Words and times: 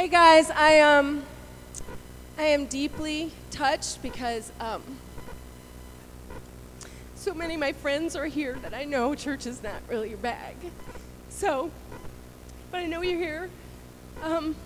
Hey 0.00 0.08
guys, 0.08 0.50
I 0.50 0.80
um 0.80 1.24
I 2.38 2.44
am 2.44 2.64
deeply 2.64 3.32
touched 3.50 4.00
because 4.00 4.50
um 4.58 4.82
so 7.14 7.34
many 7.34 7.52
of 7.52 7.60
my 7.60 7.74
friends 7.74 8.16
are 8.16 8.24
here 8.24 8.58
that 8.62 8.72
I 8.72 8.84
know 8.84 9.14
church 9.14 9.44
is 9.44 9.62
not 9.62 9.74
really 9.90 10.08
your 10.08 10.16
bag. 10.16 10.56
So, 11.28 11.70
but 12.70 12.78
I 12.78 12.86
know 12.86 13.02
you're 13.02 13.18
here 13.18 13.50
um 14.22 14.56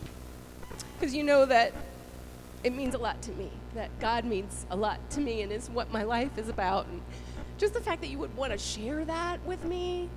because 0.94 1.12
you 1.12 1.24
know 1.24 1.46
that 1.46 1.72
it 2.62 2.72
means 2.72 2.94
a 2.94 2.98
lot 2.98 3.20
to 3.22 3.32
me. 3.32 3.50
That 3.74 3.90
God 3.98 4.24
means 4.24 4.66
a 4.70 4.76
lot 4.76 5.00
to 5.10 5.20
me 5.20 5.42
and 5.42 5.50
is 5.50 5.68
what 5.68 5.90
my 5.92 6.04
life 6.04 6.38
is 6.38 6.48
about 6.48 6.86
and 6.86 7.02
just 7.58 7.74
the 7.74 7.80
fact 7.80 8.02
that 8.02 8.08
you 8.08 8.18
would 8.18 8.36
want 8.36 8.52
to 8.52 8.58
share 8.58 9.04
that 9.04 9.44
with 9.44 9.64
me. 9.64 10.08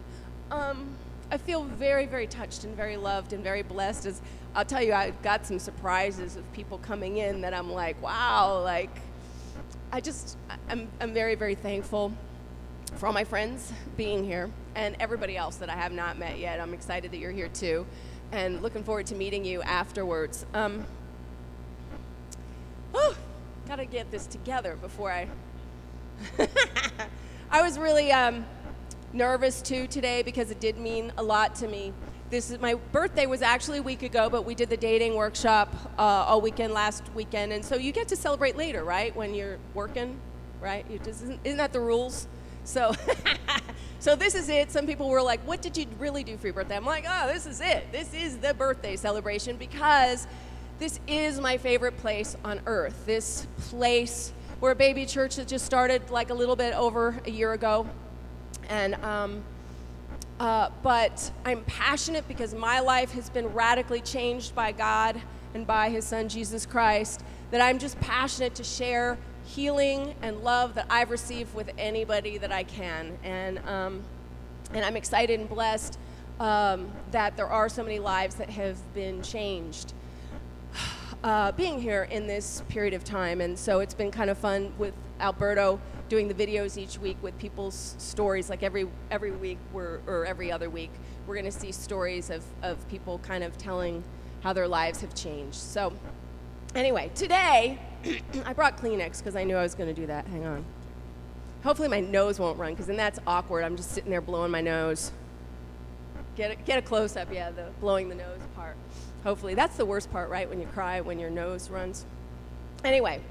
Um 0.52 0.96
I 1.30 1.38
feel 1.38 1.64
very, 1.64 2.06
very 2.06 2.28
touched 2.28 2.64
and 2.64 2.76
very 2.76 2.98
loved 2.98 3.34
and 3.34 3.44
very 3.44 3.62
blessed. 3.62 4.06
As 4.06 4.22
I'll 4.56 4.66
tell 4.66 4.82
you, 4.82 4.94
I 4.94 5.12
got 5.24 5.46
some 5.46 5.60
surprises 5.60 6.36
of 6.36 6.52
people 6.54 6.78
coming 6.78 7.18
in 7.18 7.42
that 7.42 7.54
I'm 7.54 7.72
like, 7.72 8.02
wow, 8.02 8.62
like, 8.64 8.92
I 9.92 10.00
just, 10.00 10.38
I'm, 10.70 10.88
I'm 11.02 11.14
very, 11.14 11.36
very 11.36 11.56
thankful 11.56 12.14
for 12.96 13.08
all 13.08 13.14
my 13.14 13.26
friends 13.26 13.74
being 13.98 14.24
here 14.24 14.50
and 14.76 14.96
everybody 15.00 15.36
else 15.36 15.58
that 15.58 15.70
I 15.70 15.76
have 15.76 15.92
not 15.92 16.18
met 16.18 16.40
yet. 16.40 16.60
I'm 16.60 16.74
excited 16.74 17.12
that 17.12 17.18
you're 17.18 17.32
here 17.32 17.50
too 17.50 17.86
and 18.32 18.62
looking 18.62 18.84
forward 18.84 19.06
to 19.08 19.16
meeting 19.16 19.46
you 19.46 19.62
afterwards. 19.62 20.46
Um, 20.54 20.86
oh, 22.94 23.16
gotta 23.68 23.86
get 23.86 24.12
this 24.12 24.26
together 24.26 24.76
before 24.82 25.12
I. 25.12 25.28
I 27.52 27.62
was 27.62 27.78
really. 27.78 28.12
Um, 28.12 28.46
nervous 29.14 29.62
too 29.62 29.88
today 29.88 30.22
because 30.24 30.52
it 30.52 30.60
did 30.60 30.78
mean 30.78 31.12
a 31.18 31.24
lot 31.24 31.56
to 31.56 31.68
me. 31.68 31.94
This 32.30 32.52
is 32.52 32.60
my 32.60 32.76
birthday 32.92 33.26
was 33.26 33.42
actually 33.42 33.78
a 33.78 33.84
week 33.84 34.04
ago, 34.04 34.30
but 34.30 34.44
we 34.46 34.54
did 34.54 34.70
the 34.70 34.78
dating 34.78 35.16
workshop 35.16 35.74
uh, 35.98 36.02
all 36.02 36.42
weekend 36.42 36.74
last 36.74 37.04
weekend, 37.16 37.54
and 37.54 37.64
so 37.64 37.76
you 37.76 37.94
get 37.94 38.10
to 38.10 38.18
celebrate 38.18 38.58
later, 38.58 38.84
right? 38.84 39.16
When 39.16 39.34
you're 39.34 39.58
working, 39.74 40.20
right? 40.62 40.86
You 40.90 41.00
Just, 41.00 41.24
isn't, 41.24 41.40
isn't 41.46 41.58
that 41.58 41.72
the 41.72 41.80
rules? 41.80 42.28
So, 42.66 42.94
so 44.00 44.18
this 44.18 44.36
is 44.36 44.50
it. 44.50 44.72
Some 44.72 44.86
people 44.86 45.08
were 45.08 45.22
like, 45.22 45.40
"What 45.48 45.62
did 45.62 45.78
you 45.78 45.86
really 46.00 46.26
do 46.26 46.36
for 46.36 46.48
your 46.48 46.54
birthday?" 46.54 46.76
I'm 46.76 46.86
like, 46.86 47.06
"Oh, 47.08 47.32
this 47.32 47.46
is 47.46 47.62
it. 47.62 47.92
This 47.94 48.14
is 48.14 48.38
the 48.38 48.54
birthday 48.54 48.98
celebration 48.98 49.56
because 49.56 50.28
this 50.80 51.00
is 51.08 51.40
my 51.40 51.58
favorite 51.58 51.98
place 51.98 52.36
on 52.44 52.60
earth. 52.66 53.06
This 53.06 53.48
place 53.70 54.34
where 54.60 54.74
a 54.74 54.76
baby 54.76 55.06
church 55.06 55.38
that 55.38 55.48
just 55.48 55.66
started 55.66 56.10
like 56.10 56.30
a 56.30 56.34
little 56.34 56.58
bit 56.58 56.74
over 56.74 57.18
a 57.26 57.32
year 57.32 57.54
ago." 57.54 57.88
And, 58.68 58.96
um, 58.96 59.44
uh, 60.40 60.70
but 60.84 61.32
I'm 61.46 61.64
passionate 61.64 62.28
because 62.28 62.54
my 62.54 62.80
life 62.80 63.12
has 63.12 63.30
been 63.30 63.48
radically 63.54 64.02
changed 64.02 64.54
by 64.54 64.72
God 64.72 65.22
and 65.54 65.66
by 65.66 65.90
His 65.90 66.06
Son 66.06 66.30
Jesus 66.30 66.66
Christ. 66.66 67.24
That 67.52 67.62
I'm 67.62 67.80
just 67.80 68.00
passionate 68.00 68.56
to 68.56 68.64
share 68.64 69.18
healing 69.46 70.14
and 70.22 70.42
love 70.42 70.76
that 70.76 70.86
I've 70.90 71.10
received 71.10 71.56
with 71.56 71.72
anybody 71.78 72.38
that 72.38 72.52
I 72.52 72.64
can. 72.64 73.18
And, 73.24 73.60
um, 73.60 74.04
and 74.74 74.84
I'm 74.84 74.98
excited 74.98 75.40
and 75.40 75.48
blessed 75.48 75.98
um, 76.40 76.92
that 77.12 77.38
there 77.38 77.48
are 77.48 77.70
so 77.70 77.84
many 77.84 78.00
lives 78.00 78.36
that 78.36 78.50
have 78.50 78.78
been 78.94 79.22
changed. 79.22 79.94
Uh, 81.24 81.52
being 81.54 81.82
here 81.82 82.04
in 82.12 82.28
this 82.28 82.62
period 82.70 82.94
of 82.94 83.04
time, 83.04 83.42
and 83.42 83.58
so 83.58 83.80
it's 83.80 83.96
been 83.96 84.12
kind 84.12 84.30
of 84.30 84.38
fun 84.38 84.72
with 84.78 84.94
Alberto 85.20 85.80
doing 86.10 86.28
the 86.28 86.34
videos 86.34 86.78
each 86.78 86.98
week 87.00 87.18
with 87.22 87.38
people's 87.38 87.96
stories. 87.98 88.50
Like 88.50 88.64
every 88.64 88.88
every 89.12 89.32
week, 89.32 89.58
we're, 89.74 90.00
or 90.08 90.26
every 90.26 90.52
other 90.52 90.70
week, 90.70 90.92
we're 91.26 91.36
going 91.36 91.46
to 91.46 91.52
see 91.52 91.72
stories 91.72 92.30
of, 92.30 92.44
of 92.64 92.88
people 92.90 93.20
kind 93.20 93.44
of 93.44 93.58
telling 93.58 94.04
how 94.42 94.54
their 94.54 94.68
lives 94.68 95.02
have 95.02 95.14
changed. 95.16 95.56
So, 95.56 95.94
anyway, 96.76 97.12
today 97.16 97.80
I 98.46 98.54
brought 98.54 98.78
Kleenex 98.78 99.20
because 99.20 99.36
I 99.36 99.44
knew 99.44 99.56
I 99.56 99.64
was 99.64 99.76
going 99.76 99.94
to 99.94 100.00
do 100.00 100.08
that. 100.08 100.26
Hang 100.28 100.46
on. 100.46 100.66
Hopefully, 101.64 101.88
my 101.88 102.00
nose 102.00 102.40
won't 102.40 102.58
run 102.58 102.74
because 102.74 102.88
then 102.88 102.98
that's 102.98 103.20
awkward. 103.28 103.64
I'm 103.64 103.76
just 103.76 103.92
sitting 103.92 104.10
there 104.10 104.22
blowing 104.22 104.52
my 104.52 104.62
nose. 104.62 105.12
Get 106.36 106.52
a, 106.52 106.56
get 106.56 106.78
a 106.78 106.82
close 106.84 107.18
up, 107.18 107.34
yeah, 107.34 107.50
the 107.50 107.66
blowing 107.82 108.10
the 108.10 108.16
nose 108.16 108.40
part. 108.56 108.76
Hopefully, 109.24 109.56
that's 109.56 109.76
the 109.76 109.86
worst 109.86 110.12
part, 110.12 110.30
right? 110.30 110.48
When 110.48 110.62
you 110.62 110.68
cry, 110.68 111.02
when 111.02 111.20
your 111.20 111.32
nose 111.32 111.70
runs. 111.70 112.06
Anyway, 112.84 113.22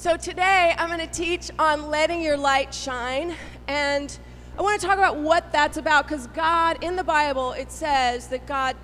so 0.00 0.16
today 0.16 0.74
I'm 0.78 0.88
going 0.88 1.06
to 1.06 1.14
teach 1.14 1.50
on 1.58 1.90
letting 1.90 2.22
your 2.22 2.38
light 2.38 2.72
shine. 2.72 3.34
And 3.68 4.18
I 4.58 4.62
want 4.62 4.80
to 4.80 4.86
talk 4.86 4.96
about 4.96 5.18
what 5.18 5.52
that's 5.52 5.76
about 5.76 6.08
because 6.08 6.26
God, 6.28 6.82
in 6.82 6.96
the 6.96 7.04
Bible, 7.04 7.52
it 7.52 7.70
says 7.70 8.28
that 8.28 8.46
God 8.46 8.76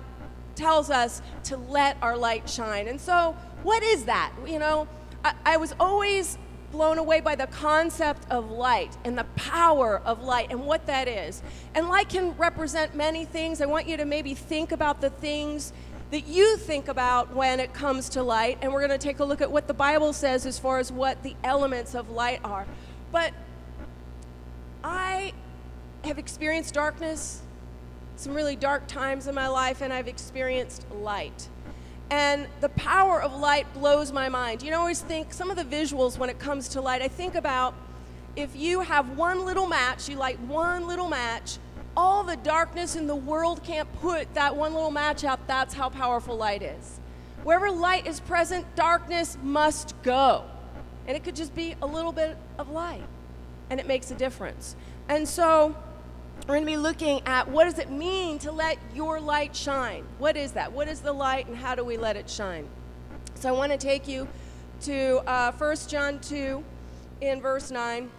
tells 0.53 0.91
us 0.91 1.23
to 1.45 1.57
let 1.57 1.97
our 2.03 2.15
light 2.15 2.47
shine. 2.47 2.87
And 2.87 3.01
so, 3.01 3.35
what 3.63 3.81
is 3.81 4.05
that? 4.05 4.31
You 4.45 4.59
know, 4.59 4.87
I, 5.25 5.33
I 5.43 5.57
was 5.57 5.73
always 5.79 6.37
blown 6.71 6.99
away 6.99 7.19
by 7.19 7.33
the 7.33 7.47
concept 7.47 8.29
of 8.29 8.51
light 8.51 8.95
and 9.03 9.17
the 9.17 9.23
power 9.35 10.03
of 10.05 10.21
light 10.21 10.51
and 10.51 10.67
what 10.67 10.85
that 10.85 11.07
is. 11.07 11.41
And 11.73 11.89
light 11.89 12.09
can 12.09 12.37
represent 12.37 12.93
many 12.93 13.25
things. 13.25 13.59
I 13.59 13.65
want 13.65 13.87
you 13.87 13.97
to 13.97 14.05
maybe 14.05 14.35
think 14.35 14.71
about 14.71 15.01
the 15.01 15.09
things 15.09 15.73
that 16.11 16.27
you 16.27 16.57
think 16.57 16.87
about 16.87 17.33
when 17.35 17.59
it 17.59 17.73
comes 17.73 18.09
to 18.09 18.23
light. 18.23 18.57
And 18.61 18.71
we're 18.71 18.85
going 18.85 18.97
to 18.97 19.03
take 19.03 19.19
a 19.19 19.25
look 19.25 19.41
at 19.41 19.51
what 19.51 19.67
the 19.67 19.73
Bible 19.73 20.13
says 20.13 20.45
as 20.45 20.57
far 20.57 20.79
as 20.79 20.91
what 20.91 21.23
the 21.23 21.35
elements 21.43 21.95
of 21.95 22.09
light 22.09 22.39
are. 22.43 22.65
But 23.11 23.33
I 24.83 25.33
have 26.03 26.17
experienced 26.17 26.73
darkness, 26.73 27.41
some 28.15 28.33
really 28.33 28.55
dark 28.55 28.87
times 28.87 29.27
in 29.27 29.35
my 29.35 29.47
life, 29.47 29.81
and 29.81 29.91
I've 29.91 30.07
experienced 30.07 30.85
light. 30.91 31.49
And 32.09 32.47
the 32.61 32.69
power 32.69 33.21
of 33.21 33.35
light 33.35 33.71
blows 33.73 34.13
my 34.13 34.29
mind. 34.29 34.63
You 34.63 34.71
know, 34.71 34.77
I 34.77 34.79
always 34.79 35.01
think 35.01 35.33
some 35.33 35.51
of 35.51 35.57
the 35.57 35.65
visuals 35.65 36.17
when 36.17 36.29
it 36.29 36.39
comes 36.39 36.69
to 36.69 36.81
light, 36.81 37.01
I 37.01 37.09
think 37.09 37.35
about 37.35 37.73
if 38.37 38.55
you 38.55 38.81
have 38.81 39.17
one 39.17 39.43
little 39.45 39.67
match, 39.67 40.07
you 40.07 40.15
light 40.15 40.39
one 40.41 40.87
little 40.87 41.09
match, 41.09 41.57
all 41.97 42.23
the 42.23 42.35
darkness 42.37 42.95
in 42.95 43.07
the 43.07 43.15
world 43.15 43.63
can't 43.63 43.91
put 43.99 44.31
that 44.35 44.55
one 44.55 44.71
little 44.71 44.91
match 44.91 45.23
out. 45.23 45.47
That's 45.47 45.73
how 45.73 45.89
powerful 45.89 46.37
light 46.37 46.61
is. 46.61 46.99
Wherever 47.43 47.71
light 47.71 48.05
is 48.05 48.19
present, 48.19 48.67
darkness 48.75 49.35
must 49.41 49.99
go. 50.03 50.43
And 51.07 51.17
it 51.17 51.23
could 51.23 51.35
just 51.35 51.55
be 51.55 51.75
a 51.81 51.87
little 51.87 52.11
bit 52.11 52.37
of 52.59 52.69
light, 52.69 53.03
and 53.71 53.79
it 53.79 53.87
makes 53.87 54.11
a 54.11 54.15
difference. 54.15 54.75
And 55.09 55.27
so, 55.27 55.75
we're 56.41 56.55
going 56.55 56.61
to 56.61 56.67
be 56.67 56.77
looking 56.77 57.21
at 57.25 57.49
what 57.49 57.63
does 57.63 57.79
it 57.79 57.89
mean 57.89 58.37
to 58.39 58.51
let 58.51 58.77
your 58.93 59.19
light 59.19 59.55
shine? 59.55 60.05
What 60.19 60.37
is 60.37 60.51
that? 60.51 60.71
What 60.71 60.87
is 60.87 60.99
the 60.99 61.13
light, 61.13 61.47
and 61.47 61.57
how 61.57 61.73
do 61.73 61.83
we 61.83 61.97
let 61.97 62.15
it 62.15 62.29
shine? 62.29 62.67
So, 63.33 63.49
I 63.49 63.53
want 63.53 63.71
to 63.71 63.77
take 63.77 64.07
you 64.07 64.27
to 64.81 65.23
uh, 65.27 65.51
1 65.53 65.75
John 65.87 66.19
2 66.19 66.63
in 67.21 67.41
verse 67.41 67.71
9. 67.71 68.11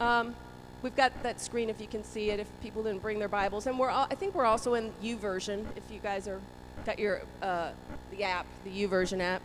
Um, 0.00 0.34
We've 0.82 0.94
got 0.94 1.22
that 1.22 1.40
screen 1.40 1.70
if 1.70 1.80
you 1.80 1.86
can 1.86 2.04
see 2.04 2.30
it. 2.30 2.38
If 2.38 2.46
people 2.62 2.82
didn't 2.84 3.02
bring 3.02 3.18
their 3.18 3.28
Bibles, 3.28 3.66
and 3.66 3.78
we're 3.78 3.90
all, 3.90 4.06
I 4.10 4.14
think 4.14 4.34
we're 4.34 4.44
also 4.44 4.74
in 4.74 4.92
YouVersion. 5.02 5.64
If 5.76 5.90
you 5.90 5.98
guys 5.98 6.28
are 6.28 6.40
got 6.86 6.98
your 6.98 7.22
uh, 7.42 7.70
the 8.10 8.24
app, 8.24 8.46
the 8.64 8.70
YouVersion 8.70 9.20
app. 9.20 9.42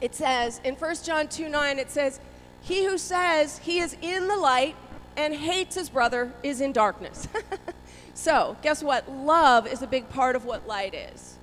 It 0.00 0.14
says 0.14 0.60
in 0.64 0.74
1 0.74 0.96
John 1.04 1.28
2 1.28 1.48
9, 1.48 1.78
it 1.78 1.90
says, 1.90 2.20
He 2.62 2.84
who 2.84 2.98
says 2.98 3.58
he 3.58 3.78
is 3.78 3.96
in 4.02 4.28
the 4.28 4.36
light 4.36 4.76
and 5.16 5.34
hates 5.34 5.76
his 5.76 5.88
brother 5.88 6.32
is 6.42 6.60
in 6.60 6.72
darkness. 6.72 7.28
so, 8.14 8.56
guess 8.62 8.82
what? 8.82 9.10
Love 9.10 9.66
is 9.66 9.80
a 9.80 9.86
big 9.86 10.08
part 10.10 10.36
of 10.36 10.44
what 10.44 10.66
light 10.66 10.94
is. 10.94 11.36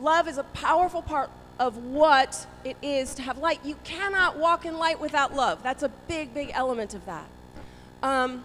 Love 0.00 0.28
is 0.28 0.38
a 0.38 0.44
powerful 0.44 1.02
part 1.02 1.30
of 1.58 1.76
what 1.76 2.46
it 2.64 2.76
is 2.80 3.14
to 3.16 3.22
have 3.22 3.38
light. 3.38 3.58
You 3.64 3.76
cannot 3.82 4.38
walk 4.38 4.64
in 4.64 4.78
light 4.78 5.00
without 5.00 5.34
love. 5.34 5.62
That's 5.62 5.82
a 5.82 5.88
big, 5.88 6.32
big 6.32 6.52
element 6.54 6.94
of 6.94 7.04
that. 7.06 7.26
Um, 8.02 8.44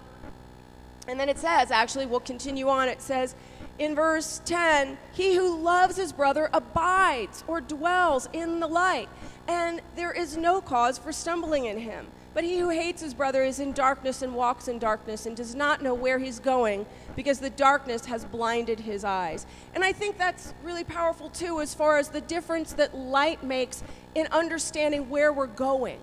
and 1.08 1.20
then 1.20 1.30
it 1.30 1.38
says, 1.38 1.72
actually, 1.72 2.06
we'll 2.06 2.20
continue 2.20 2.70
on. 2.70 2.88
It 2.88 3.02
says 3.02 3.36
in 3.80 3.96
verse 3.96 4.42
10 4.46 4.98
He 5.14 5.36
who 5.36 5.58
loves 5.58 5.98
his 5.98 6.14
brother 6.14 6.50
abides 6.54 7.44
or 7.48 7.62
dwells 7.62 8.30
in 8.34 8.60
the 8.60 8.68
light, 8.68 9.10
and 9.48 9.82
there 9.96 10.12
is 10.12 10.38
no 10.38 10.62
cause 10.62 10.98
for 10.98 11.12
stumbling 11.12 11.66
in 11.66 11.80
him. 11.80 12.08
But 12.34 12.44
he 12.44 12.58
who 12.58 12.70
hates 12.70 13.02
his 13.02 13.14
brother 13.14 13.44
is 13.44 13.60
in 13.60 13.74
darkness 13.74 14.24
and 14.24 14.34
walks 14.34 14.68
in 14.68 14.80
darkness 14.80 15.28
and 15.28 15.38
does 15.38 15.54
not 15.54 15.84
know 15.84 15.94
where 15.94 16.18
he's 16.18 16.40
going 16.40 16.88
because 17.16 17.40
the 17.40 17.52
darkness 17.52 18.06
has 18.06 18.26
blinded 18.26 18.80
his 18.80 19.04
eyes. 19.04 19.46
And 19.76 19.84
I 19.84 19.92
think 19.92 20.18
that's 20.18 20.52
really 20.64 20.84
powerful 20.84 21.30
too, 21.30 21.62
as 21.62 21.76
far 21.76 22.00
as 22.00 22.10
the 22.10 22.22
difference 22.22 22.74
that 22.74 22.98
light 22.98 23.44
makes 23.44 23.84
in 24.16 24.26
understanding 24.32 25.12
where 25.12 25.32
we're 25.32 25.46
going, 25.46 26.00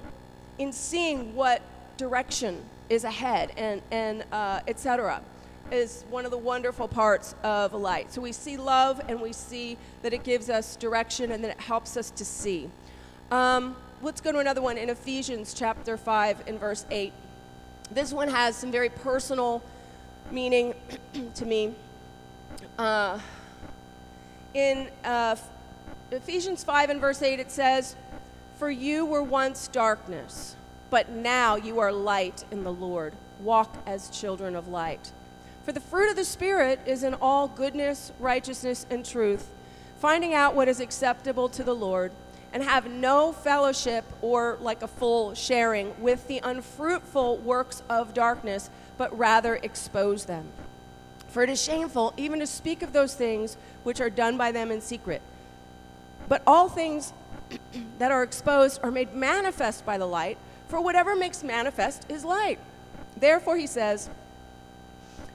in 0.58 0.72
seeing 0.72 1.34
what 1.34 1.62
direction 1.96 2.62
is 2.90 3.04
ahead, 3.04 3.52
and, 3.56 3.80
and 3.90 4.24
uh, 4.32 4.60
etc. 4.66 5.22
is 5.70 6.04
one 6.10 6.24
of 6.24 6.32
the 6.32 6.38
wonderful 6.38 6.88
parts 6.88 7.34
of 7.42 7.72
light. 7.72 8.12
So 8.12 8.20
we 8.20 8.32
see 8.32 8.56
love 8.56 9.00
and 9.08 9.20
we 9.20 9.32
see 9.32 9.78
that 10.02 10.12
it 10.12 10.24
gives 10.24 10.50
us 10.50 10.76
direction 10.76 11.30
and 11.30 11.42
that 11.44 11.52
it 11.52 11.60
helps 11.60 11.96
us 11.96 12.10
to 12.10 12.24
see. 12.24 12.68
Um, 13.30 13.76
let's 14.02 14.20
go 14.20 14.32
to 14.32 14.38
another 14.38 14.60
one 14.60 14.76
in 14.76 14.90
Ephesians 14.90 15.54
chapter 15.54 15.96
5 15.96 16.48
and 16.48 16.58
verse 16.58 16.84
8. 16.90 17.12
This 17.92 18.12
one 18.12 18.28
has 18.28 18.56
some 18.56 18.72
very 18.72 18.88
personal 18.88 19.62
meaning 20.32 20.74
to 21.36 21.46
me. 21.46 21.74
Uh, 22.76 23.20
in 24.54 24.90
uh, 25.04 25.36
Ephesians 26.10 26.64
5 26.64 26.90
and 26.90 27.00
verse 27.00 27.22
8, 27.22 27.38
it 27.38 27.52
says, 27.52 27.94
For 28.58 28.68
you 28.68 29.06
were 29.06 29.22
once 29.22 29.68
darkness, 29.68 30.56
but 30.90 31.08
now 31.08 31.56
you 31.56 31.78
are 31.78 31.92
light 31.92 32.44
in 32.50 32.64
the 32.64 32.72
Lord. 32.72 33.14
Walk 33.40 33.76
as 33.86 34.10
children 34.10 34.54
of 34.54 34.68
light. 34.68 35.12
For 35.64 35.72
the 35.72 35.80
fruit 35.80 36.10
of 36.10 36.16
the 36.16 36.24
Spirit 36.24 36.80
is 36.84 37.04
in 37.04 37.14
all 37.14 37.48
goodness, 37.48 38.12
righteousness, 38.18 38.86
and 38.90 39.04
truth, 39.06 39.48
finding 40.00 40.34
out 40.34 40.54
what 40.54 40.68
is 40.68 40.80
acceptable 40.80 41.48
to 41.50 41.62
the 41.62 41.74
Lord, 41.74 42.12
and 42.52 42.62
have 42.62 42.90
no 42.90 43.32
fellowship 43.32 44.04
or 44.20 44.58
like 44.60 44.82
a 44.82 44.88
full 44.88 45.34
sharing 45.34 45.98
with 46.00 46.26
the 46.26 46.40
unfruitful 46.42 47.36
works 47.38 47.82
of 47.88 48.12
darkness, 48.12 48.68
but 48.98 49.16
rather 49.16 49.56
expose 49.56 50.24
them. 50.24 50.48
For 51.28 51.44
it 51.44 51.50
is 51.50 51.62
shameful 51.62 52.12
even 52.16 52.40
to 52.40 52.46
speak 52.46 52.82
of 52.82 52.92
those 52.92 53.14
things 53.14 53.56
which 53.84 54.00
are 54.00 54.10
done 54.10 54.36
by 54.36 54.50
them 54.50 54.72
in 54.72 54.80
secret. 54.80 55.22
But 56.28 56.42
all 56.46 56.68
things 56.68 57.12
that 57.98 58.10
are 58.10 58.24
exposed 58.24 58.80
are 58.82 58.90
made 58.90 59.14
manifest 59.14 59.86
by 59.86 59.96
the 59.96 60.06
light, 60.06 60.38
for 60.70 60.80
whatever 60.80 61.16
makes 61.16 61.42
manifest 61.42 62.06
is 62.08 62.24
light. 62.24 62.58
Therefore, 63.16 63.56
he 63.56 63.66
says, 63.66 64.08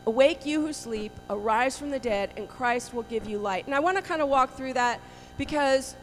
Awake, 0.08 0.46
you 0.46 0.62
who 0.62 0.72
sleep, 0.72 1.12
arise 1.30 1.78
from 1.78 1.90
the 1.90 2.00
dead, 2.00 2.32
and 2.38 2.48
Christ 2.48 2.94
will 2.94 3.04
give 3.04 3.28
you 3.28 3.38
light. 3.38 3.66
And 3.66 3.76
I 3.76 3.80
want 3.80 3.98
to 3.98 4.04
kind 4.04 4.22
of 4.22 4.30
walk 4.30 4.56
through 4.56 4.74
that 4.74 5.02
because 5.38 5.96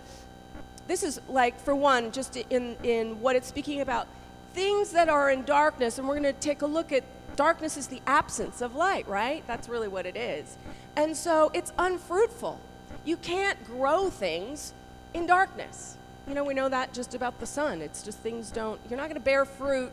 this 0.86 1.02
is 1.02 1.20
like, 1.28 1.58
for 1.60 1.74
one, 1.74 2.12
just 2.12 2.36
in, 2.36 2.76
in 2.82 3.20
what 3.20 3.36
it's 3.36 3.48
speaking 3.48 3.80
about, 3.80 4.06
things 4.54 4.90
that 4.92 5.08
are 5.08 5.30
in 5.30 5.44
darkness, 5.44 5.98
and 5.98 6.06
we're 6.06 6.18
going 6.18 6.34
to 6.34 6.40
take 6.40 6.62
a 6.62 6.66
look 6.66 6.92
at 6.92 7.04
darkness 7.36 7.76
is 7.76 7.86
the 7.86 8.02
absence 8.06 8.60
of 8.60 8.74
light, 8.74 9.08
right? 9.08 9.46
That's 9.46 9.68
really 9.68 9.88
what 9.88 10.04
it 10.04 10.16
is. 10.16 10.56
And 10.96 11.16
so 11.16 11.50
it's 11.54 11.72
unfruitful. 11.78 12.60
You 13.04 13.16
can't 13.16 13.64
grow 13.64 14.10
things 14.10 14.74
in 15.14 15.26
darkness. 15.26 15.96
You 16.28 16.34
know, 16.34 16.44
we 16.44 16.54
know 16.54 16.68
that 16.68 16.92
just 16.92 17.14
about 17.14 17.40
the 17.40 17.46
sun. 17.46 17.82
It's 17.82 18.02
just 18.02 18.18
things 18.18 18.50
don't, 18.50 18.80
you're 18.88 18.96
not 18.96 19.08
going 19.08 19.14
to 19.14 19.20
bear 19.20 19.44
fruit 19.44 19.90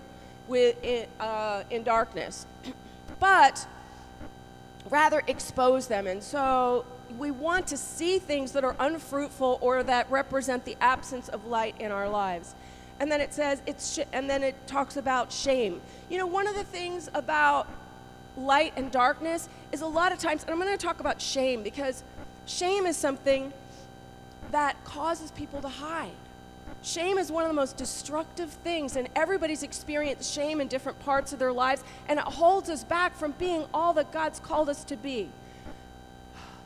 with, 0.48 0.78
uh, 1.20 1.64
in 1.70 1.84
darkness. 1.84 2.46
but 3.20 3.68
rather 4.90 5.22
expose 5.28 5.88
them. 5.88 6.08
And 6.08 6.22
so 6.22 6.86
we 7.18 7.32
want 7.32 7.68
to 7.68 7.78
see 7.78 8.20
things 8.20 8.52
that 8.52 8.64
are 8.64 8.76
unfruitful 8.80 9.58
or 9.62 9.84
that 9.84 10.10
represent 10.12 10.66
the 10.66 10.78
absence 10.82 11.30
of 11.30 11.46
light 11.46 11.76
in 11.80 11.92
our 11.92 12.08
lives. 12.08 12.56
And 13.00 13.12
then 13.12 13.22
it 13.22 13.34
says 13.34 13.62
it's 13.66 13.94
sh- 13.96 14.08
and 14.12 14.30
then 14.30 14.44
it 14.44 14.68
talks 14.68 14.98
about 14.98 15.32
shame. 15.32 15.82
You 16.10 16.18
know, 16.18 16.28
one 16.28 16.48
of 16.48 16.56
the 16.56 16.64
things 16.64 17.10
about 17.14 17.68
light 18.38 18.74
and 18.76 18.92
darkness 18.92 19.50
is 19.72 19.82
a 19.82 19.88
lot 19.88 20.12
of 20.12 20.20
times 20.20 20.44
and 20.44 20.52
I'm 20.52 20.60
going 20.60 20.72
to 20.72 20.78
talk 20.78 21.00
about 21.00 21.22
shame 21.22 21.64
because 21.64 22.04
shame 22.46 22.86
is 22.86 22.98
something 22.98 23.54
that 24.52 24.84
causes 24.84 25.32
people 25.32 25.62
to 25.62 25.70
hide. 25.70 26.12
Shame 26.82 27.18
is 27.18 27.32
one 27.32 27.44
of 27.44 27.50
the 27.50 27.56
most 27.56 27.78
destructive 27.78 28.50
things, 28.50 28.96
and 28.96 29.10
everybody's 29.16 29.64
experienced 29.64 30.34
shame 30.34 30.62
in 30.62 30.68
different 30.68 31.00
parts 31.02 31.34
of 31.34 31.40
their 31.40 31.52
lives, 31.52 31.84
and 32.08 32.20
it 32.20 32.26
holds 32.26 32.70
us 32.70 32.84
back 32.84 33.16
from 33.16 33.32
being 33.34 33.66
all 33.74 33.94
that 33.94 34.12
God's 34.12 34.40
called 34.40 34.70
us 34.70 34.84
to 34.86 34.96
be. 34.96 35.30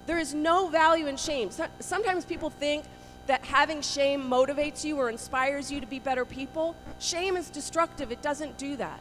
There 0.06 0.19
is 0.19 0.33
no 0.33 0.68
value 0.68 1.07
in 1.07 1.18
shame. 1.18 1.50
Sometimes 1.80 2.25
people 2.25 2.50
think 2.50 2.83
that 3.25 3.44
having 3.45 3.81
shame 3.81 4.21
motivates 4.21 4.83
you 4.83 4.97
or 4.97 5.09
inspires 5.09 5.71
you 5.71 5.80
to 5.80 5.88
be 5.88 5.97
better 5.97 6.25
people. 6.25 6.75
Shame 7.00 7.38
is 7.38 7.50
destructive, 7.50 8.12
it 8.12 8.21
doesn't 8.21 8.57
do 8.57 8.75
that. 8.75 9.00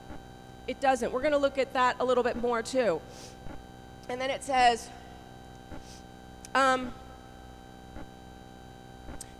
It 0.68 0.80
doesn't. 0.80 1.12
We're 1.12 1.22
going 1.22 1.32
to 1.32 1.38
look 1.38 1.58
at 1.58 1.72
that 1.72 1.96
a 1.98 2.04
little 2.04 2.22
bit 2.22 2.36
more 2.36 2.62
too. 2.62 3.00
And 4.08 4.20
then 4.20 4.30
it 4.30 4.44
says, 4.44 4.88
um, 6.54 6.92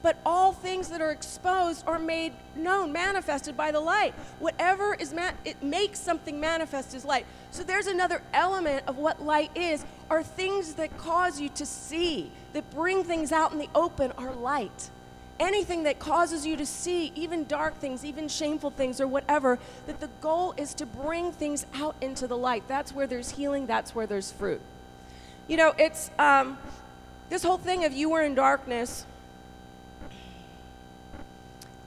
but 0.03 0.17
all 0.27 0.53
things 0.53 0.89
that 0.89 1.01
are 1.01 1.13
exposed 1.13 1.85
are 1.87 1.99
made 1.99 2.33
known, 2.57 2.93
manifested 2.93 3.57
by 3.57 3.71
the 3.71 3.81
light. 3.81 4.15
Whatever 4.41 4.95
is 4.95 5.15
ma- 5.15 5.31
it 5.45 5.63
makes 5.63 6.01
something 6.01 6.41
manifest 6.41 6.95
as 6.95 7.05
light. 7.05 7.25
So 7.53 7.63
there's 7.63 7.87
another 7.87 8.23
element 8.35 8.85
of 8.87 8.99
what 8.99 9.23
light 9.23 9.57
is 9.57 9.85
are 10.11 10.23
things 10.23 10.75
that 10.75 10.97
cause 10.99 11.41
you 11.41 11.49
to 11.51 11.65
see, 11.65 12.31
that 12.53 12.69
bring 12.71 13.05
things 13.05 13.33
out 13.33 13.53
in 13.53 13.59
the 13.59 13.69
open 13.75 14.13
are 14.13 14.35
light. 14.35 14.91
Anything 15.41 15.85
that 15.85 15.99
causes 15.99 16.47
you 16.47 16.57
to 16.57 16.67
see, 16.67 17.13
even 17.15 17.47
dark 17.47 17.79
things, 17.79 18.05
even 18.05 18.29
shameful 18.29 18.71
things, 18.71 19.01
or 19.01 19.09
whatever, 19.09 19.59
that 19.87 20.01
the 20.01 20.11
goal 20.21 20.55
is 20.57 20.75
to 20.75 20.87
bring 20.87 21.33
things 21.33 21.65
out 21.75 21.97
into 22.01 22.27
the 22.27 22.37
light. 22.37 22.65
That's 22.69 22.93
where 22.93 23.07
there's 23.07 23.31
healing, 23.31 23.67
that's 23.67 23.95
where 23.95 24.07
there's 24.07 24.31
fruit. 24.31 24.61
You 25.49 25.57
know, 25.57 25.75
it's 25.79 26.11
um, 26.19 26.59
this 27.29 27.43
whole 27.43 27.59
thing 27.59 27.85
of 27.85 27.93
you 27.93 28.11
were 28.11 28.23
in 28.23 28.35
darkness 28.35 29.07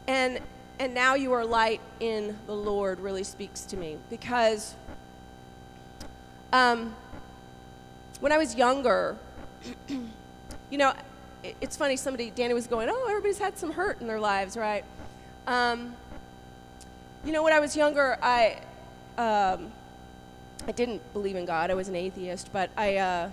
and 0.08 0.40
and 0.80 0.94
now 0.94 1.16
you 1.16 1.32
are 1.34 1.46
light 1.46 1.80
in 2.00 2.38
the 2.48 2.56
Lord 2.56 3.00
really 3.00 3.24
speaks 3.24 3.62
to 3.62 3.78
me 3.78 3.98
because 4.10 4.76
um, 6.52 6.94
when 8.20 8.32
I 8.32 8.38
was 8.38 8.56
younger, 8.56 9.18
you 9.90 10.78
know, 10.78 10.94
it, 11.44 11.56
it's 11.62 11.78
funny. 11.78 11.96
Somebody, 11.96 12.30
Danny 12.30 12.54
was 12.54 12.68
going, 12.68 12.90
"Oh, 12.90 13.08
everybody's 13.10 13.40
had 13.40 13.58
some 13.58 13.72
hurt 13.72 14.02
in 14.02 14.08
their 14.08 14.20
lives, 14.20 14.58
right?" 14.58 14.84
Um, 15.48 15.96
you 17.24 17.32
know, 17.32 17.44
when 17.44 17.54
I 17.54 17.60
was 17.60 17.76
younger, 17.76 18.18
I 18.22 18.58
um, 19.18 19.72
I 20.68 20.72
didn't 20.72 21.02
believe 21.14 21.36
in 21.36 21.46
God. 21.46 21.72
I 21.72 21.74
was 21.74 21.88
an 21.88 21.96
atheist, 21.96 22.52
but 22.52 22.70
I 22.78 22.98
uh, 22.98 23.30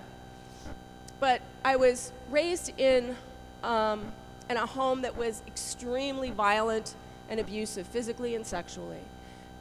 but 1.19 1.41
I 1.63 1.75
was 1.75 2.11
raised 2.29 2.77
in 2.77 3.15
um, 3.63 4.11
in 4.49 4.57
a 4.57 4.65
home 4.65 5.01
that 5.01 5.15
was 5.15 5.41
extremely 5.47 6.31
violent 6.31 6.95
and 7.29 7.39
abusive, 7.39 7.87
physically 7.87 8.35
and 8.35 8.45
sexually. 8.45 8.99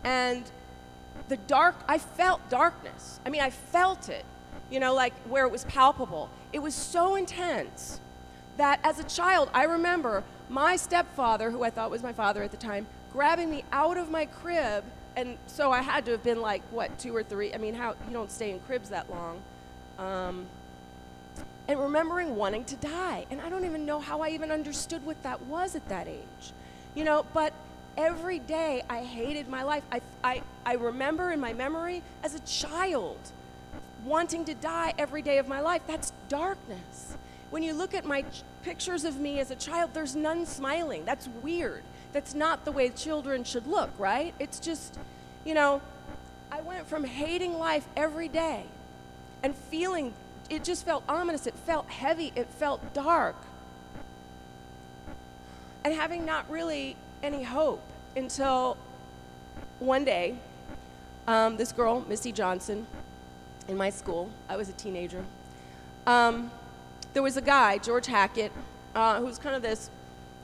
And 0.04 0.44
the 1.28 1.36
dark, 1.36 1.76
I 1.88 1.98
felt 1.98 2.48
darkness. 2.50 3.20
I 3.24 3.30
mean, 3.30 3.40
I 3.40 3.50
felt 3.50 4.08
it, 4.08 4.24
you 4.70 4.80
know, 4.80 4.94
like 4.94 5.14
where 5.28 5.46
it 5.46 5.52
was 5.52 5.64
palpable. 5.64 6.30
It 6.52 6.60
was 6.60 6.74
so 6.74 7.14
intense 7.14 8.00
that 8.56 8.80
as 8.84 8.98
a 8.98 9.04
child, 9.04 9.48
I 9.54 9.64
remember 9.64 10.24
my 10.48 10.76
stepfather, 10.76 11.50
who 11.50 11.62
I 11.62 11.70
thought 11.70 11.90
was 11.90 12.02
my 12.02 12.12
father 12.12 12.42
at 12.42 12.50
the 12.50 12.56
time, 12.56 12.86
grabbing 13.12 13.50
me 13.50 13.64
out 13.72 13.96
of 13.96 14.10
my 14.10 14.26
crib. 14.26 14.84
And 15.16 15.38
so 15.46 15.70
I 15.70 15.82
had 15.82 16.04
to 16.06 16.12
have 16.12 16.22
been 16.22 16.40
like, 16.40 16.62
what, 16.70 16.98
two 16.98 17.14
or 17.14 17.22
three? 17.22 17.54
I 17.54 17.58
mean, 17.58 17.74
how, 17.74 17.94
you 18.06 18.12
don't 18.12 18.30
stay 18.30 18.50
in 18.50 18.60
cribs 18.60 18.88
that 18.90 19.10
long. 19.10 19.42
Um, 19.98 20.46
and 21.68 21.80
remembering 21.80 22.36
wanting 22.36 22.64
to 22.64 22.76
die. 22.76 23.26
And 23.30 23.40
I 23.40 23.48
don't 23.48 23.64
even 23.64 23.86
know 23.86 24.00
how 24.00 24.20
I 24.20 24.30
even 24.30 24.50
understood 24.50 25.04
what 25.04 25.22
that 25.22 25.42
was 25.42 25.74
at 25.74 25.88
that 25.88 26.08
age. 26.08 26.52
You 26.94 27.04
know, 27.04 27.24
but 27.32 27.52
every 27.96 28.38
day 28.38 28.82
I 28.88 29.00
hated 29.00 29.48
my 29.48 29.62
life. 29.62 29.82
I, 29.90 30.00
I, 30.22 30.42
I 30.66 30.74
remember 30.74 31.30
in 31.30 31.40
my 31.40 31.52
memory 31.52 32.02
as 32.22 32.34
a 32.34 32.40
child 32.40 33.18
wanting 34.04 34.44
to 34.46 34.54
die 34.54 34.94
every 34.98 35.22
day 35.22 35.38
of 35.38 35.48
my 35.48 35.60
life. 35.60 35.82
That's 35.86 36.12
darkness. 36.28 37.16
When 37.50 37.62
you 37.62 37.74
look 37.74 37.94
at 37.94 38.04
my 38.04 38.22
ch- 38.22 38.42
pictures 38.62 39.04
of 39.04 39.20
me 39.20 39.38
as 39.38 39.50
a 39.50 39.54
child, 39.54 39.90
there's 39.94 40.16
none 40.16 40.46
smiling. 40.46 41.04
That's 41.04 41.28
weird. 41.42 41.82
That's 42.12 42.34
not 42.34 42.64
the 42.64 42.72
way 42.72 42.88
children 42.88 43.44
should 43.44 43.66
look, 43.66 43.90
right? 43.98 44.34
It's 44.38 44.58
just, 44.58 44.98
you 45.44 45.54
know, 45.54 45.80
I 46.50 46.60
went 46.60 46.86
from 46.86 47.04
hating 47.04 47.58
life 47.58 47.86
every 47.96 48.28
day 48.28 48.64
and 49.42 49.54
feeling 49.54 50.12
it 50.52 50.62
just 50.62 50.84
felt 50.84 51.02
ominous. 51.08 51.46
It 51.46 51.54
felt 51.54 51.88
heavy. 51.88 52.30
It 52.36 52.46
felt 52.46 52.92
dark. 52.92 53.36
And 55.84 55.94
having 55.94 56.26
not 56.26 56.48
really 56.50 56.96
any 57.22 57.42
hope 57.42 57.82
until 58.14 58.76
one 59.78 60.04
day, 60.04 60.36
um, 61.26 61.56
this 61.56 61.72
girl, 61.72 62.04
Missy 62.06 62.32
Johnson, 62.32 62.86
in 63.66 63.76
my 63.76 63.88
school, 63.88 64.30
I 64.48 64.56
was 64.56 64.68
a 64.68 64.72
teenager, 64.72 65.24
um, 66.06 66.50
there 67.14 67.22
was 67.22 67.36
a 67.36 67.40
guy, 67.42 67.78
George 67.78 68.06
Hackett, 68.06 68.52
uh, 68.94 69.18
who 69.18 69.26
was 69.26 69.38
kind 69.38 69.56
of 69.56 69.62
this 69.62 69.88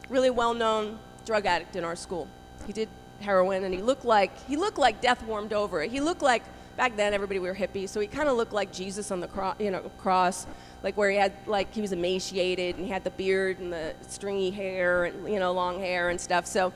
really 0.09 0.31
well 0.31 0.55
known 0.55 0.99
drug 1.27 1.45
addict 1.47 1.77
in 1.77 1.85
our 1.85 1.97
school. 1.97 2.29
He 2.67 2.73
did 2.73 2.89
heroin 3.21 3.65
and 3.65 3.75
he 3.75 3.83
looked 3.83 4.05
like 4.05 4.31
he 4.47 4.57
looked 4.57 4.79
like 4.79 5.01
death 5.01 5.23
warmed 5.25 5.53
over. 5.53 5.83
He 5.83 6.01
looked 6.01 6.23
like 6.23 6.43
back 6.79 6.97
then 6.97 7.13
everybody 7.13 7.41
we 7.41 7.49
were 7.49 7.55
hippies, 7.55 7.89
so 7.89 7.99
he 7.99 8.07
kind 8.07 8.29
of 8.29 8.37
looked 8.37 8.53
like 8.53 8.73
Jesus 8.73 9.11
on 9.11 9.19
the 9.19 9.27
cross, 9.27 9.57
you 9.59 9.73
know, 9.73 9.81
cross, 9.99 10.47
like 10.85 10.97
where 10.97 11.11
he 11.11 11.17
had 11.17 11.33
like 11.47 11.75
he 11.75 11.81
was 11.81 11.91
emaciated 11.91 12.77
and 12.77 12.85
he 12.85 12.91
had 12.91 13.03
the 13.03 13.11
beard 13.11 13.59
and 13.59 13.73
the 13.73 13.95
stringy 14.07 14.51
hair 14.51 15.05
and 15.05 15.29
you 15.31 15.41
know 15.41 15.53
long 15.53 15.81
hair 15.81 16.09
and 16.09 16.21
stuff. 16.21 16.47
So, 16.47 16.73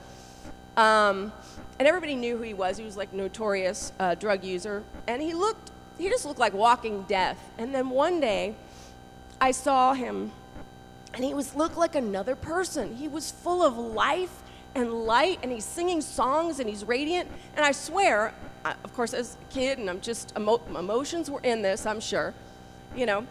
um, 0.77 1.33
and 1.79 1.87
everybody 1.87 2.17
knew 2.17 2.37
who 2.37 2.43
he 2.43 2.53
was. 2.53 2.77
He 2.77 2.85
was 2.85 2.97
like 2.97 3.13
notorious 3.13 3.93
uh, 4.01 4.17
drug 4.17 4.45
user, 4.45 4.83
and 5.07 5.23
he 5.23 5.35
looked 5.35 5.71
he 5.99 6.09
just 6.09 6.27
looked 6.27 6.41
like 6.41 6.53
walking 6.53 7.05
death. 7.05 7.39
And 7.57 7.73
then 7.73 7.89
one 7.89 8.21
day, 8.21 8.57
I 9.41 9.53
saw 9.53 9.95
him, 9.95 10.33
and 11.15 11.25
he 11.25 11.33
was 11.33 11.55
looked 11.55 11.77
like 11.77 11.95
another 11.95 12.35
person. 12.35 12.97
He 12.97 13.07
was 13.07 13.31
full 13.31 13.65
of 13.65 13.79
life 13.79 14.43
and 14.75 14.93
light, 14.93 15.39
and 15.45 15.53
he's 15.53 15.65
singing 15.65 16.01
songs, 16.01 16.59
and 16.59 16.69
he's 16.69 16.85
radiant. 16.85 17.31
And 17.55 17.65
I 17.65 17.71
swear, 17.71 18.35
I, 18.65 18.75
of 18.85 18.95
course, 18.95 19.15
as 19.15 19.37
a 19.41 19.53
kid, 19.53 19.79
and 19.79 19.91
I'm 19.91 20.01
just, 20.01 20.33
emo- 20.37 20.63
emotions 20.79 21.31
were 21.31 21.41
in 21.41 21.63
this, 21.63 21.87
I'm 21.87 22.01
sure. 22.01 22.35
You 22.97 23.07
know, 23.07 23.27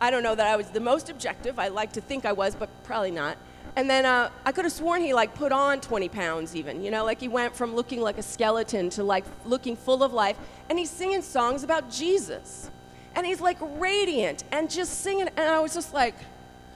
I 0.00 0.10
don't 0.10 0.22
know 0.22 0.34
that 0.34 0.46
I 0.46 0.56
was 0.56 0.68
the 0.68 0.80
most 0.80 1.08
objective. 1.10 1.58
I 1.58 1.68
like 1.68 1.92
to 1.92 2.00
think 2.00 2.24
I 2.24 2.32
was, 2.32 2.54
but 2.54 2.68
probably 2.84 3.10
not. 3.10 3.36
and 3.76 3.90
then 3.90 4.06
uh, 4.06 4.30
I 4.44 4.52
could 4.52 4.64
have 4.64 4.72
sworn 4.72 5.02
he 5.02 5.12
like 5.12 5.34
put 5.34 5.52
on 5.52 5.80
20 5.80 6.08
pounds 6.08 6.56
even, 6.56 6.82
you 6.82 6.90
know, 6.90 7.04
like 7.04 7.20
he 7.20 7.28
went 7.28 7.54
from 7.54 7.74
looking 7.74 8.00
like 8.00 8.16
a 8.18 8.22
skeleton 8.22 8.88
to 8.90 9.04
like 9.04 9.24
looking 9.44 9.76
full 9.76 10.02
of 10.02 10.12
life. 10.12 10.36
And 10.70 10.78
he's 10.78 10.90
singing 10.90 11.22
songs 11.22 11.62
about 11.62 11.90
Jesus. 11.90 12.70
And 13.14 13.26
he's 13.26 13.40
like 13.40 13.58
radiant 13.60 14.44
and 14.52 14.70
just 14.70 15.00
singing. 15.00 15.28
And 15.36 15.48
I 15.50 15.60
was 15.60 15.74
just 15.74 15.92
like, 15.94 16.14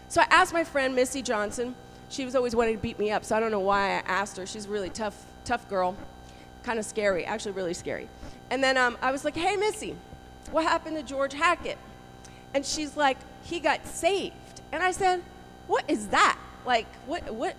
so 0.09 0.21
I 0.21 0.27
asked 0.31 0.53
my 0.53 0.65
friend 0.65 0.95
Missy 0.95 1.23
Johnson. 1.23 1.75
She 2.09 2.25
was 2.25 2.35
always 2.35 2.57
wanting 2.57 2.77
to 2.77 2.83
beat 2.83 2.99
me 2.99 3.13
up, 3.13 3.25
so 3.25 3.37
I 3.37 3.41
don't 3.41 3.53
know 3.53 3.61
why 3.61 3.91
I 3.91 4.03
asked 4.07 4.37
her. 4.37 4.45
She's 4.45 4.67
a 4.67 4.69
really 4.69 4.91
tough, 4.91 5.15
tough 5.45 5.69
girl, 5.69 5.97
kind 6.63 6.79
of 6.79 6.85
scary, 6.85 7.25
actually 7.25 7.53
really 7.53 7.75
scary. 7.75 8.09
And 8.51 8.63
then 8.63 8.77
um, 8.77 8.97
I 9.01 9.13
was 9.13 9.25
like, 9.25 9.37
hey, 9.37 9.57
Missy, 9.57 9.97
what 10.51 10.65
happened 10.65 10.97
to 10.97 11.03
George 11.03 11.35
Hackett? 11.35 11.79
And 12.55 12.65
she's 12.67 12.97
like, 12.97 13.19
he 13.45 13.61
got 13.61 13.87
saved. 13.87 14.35
And 14.73 14.83
I 14.83 14.91
said, 14.91 15.23
what 15.67 15.85
is 15.89 16.09
that? 16.09 16.39
Like, 16.67 16.87
what, 17.07 17.33
what, 17.33 17.55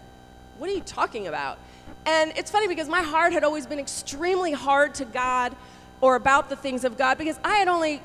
what 0.58 0.70
are 0.70 0.74
you 0.74 0.82
talking 0.82 1.28
about? 1.28 1.58
And 2.06 2.34
it's 2.36 2.52
funny 2.52 2.68
because 2.68 2.90
my 2.90 3.02
heart 3.02 3.34
had 3.34 3.44
always 3.44 3.66
been 3.66 3.80
extremely 3.80 4.52
hard 4.52 4.96
to 4.96 5.06
God 5.06 5.56
or 6.02 6.16
about 6.16 6.50
the 6.50 6.56
things 6.56 6.84
of 6.84 6.98
God 6.98 7.18
because 7.18 7.40
I 7.44 7.56
had 7.56 7.68
only, 7.68 8.02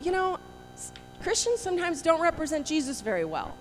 you 0.00 0.12
know, 0.12 0.38
Christians 1.22 1.60
sometimes 1.60 2.02
don't 2.02 2.20
represent 2.20 2.66
Jesus 2.66 3.00
very 3.00 3.24
well. 3.24 3.54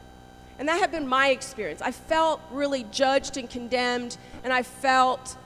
And 0.60 0.67
that 0.67 0.79
had 0.79 0.91
been 0.91 1.08
my 1.08 1.29
experience. 1.29 1.82
I 1.82 1.91
felt 1.91 2.41
really 2.51 2.86
judged 2.91 3.38
and 3.38 3.50
condemned, 3.50 4.17
and 4.44 4.51
I 4.51 4.63
felt 4.63 5.38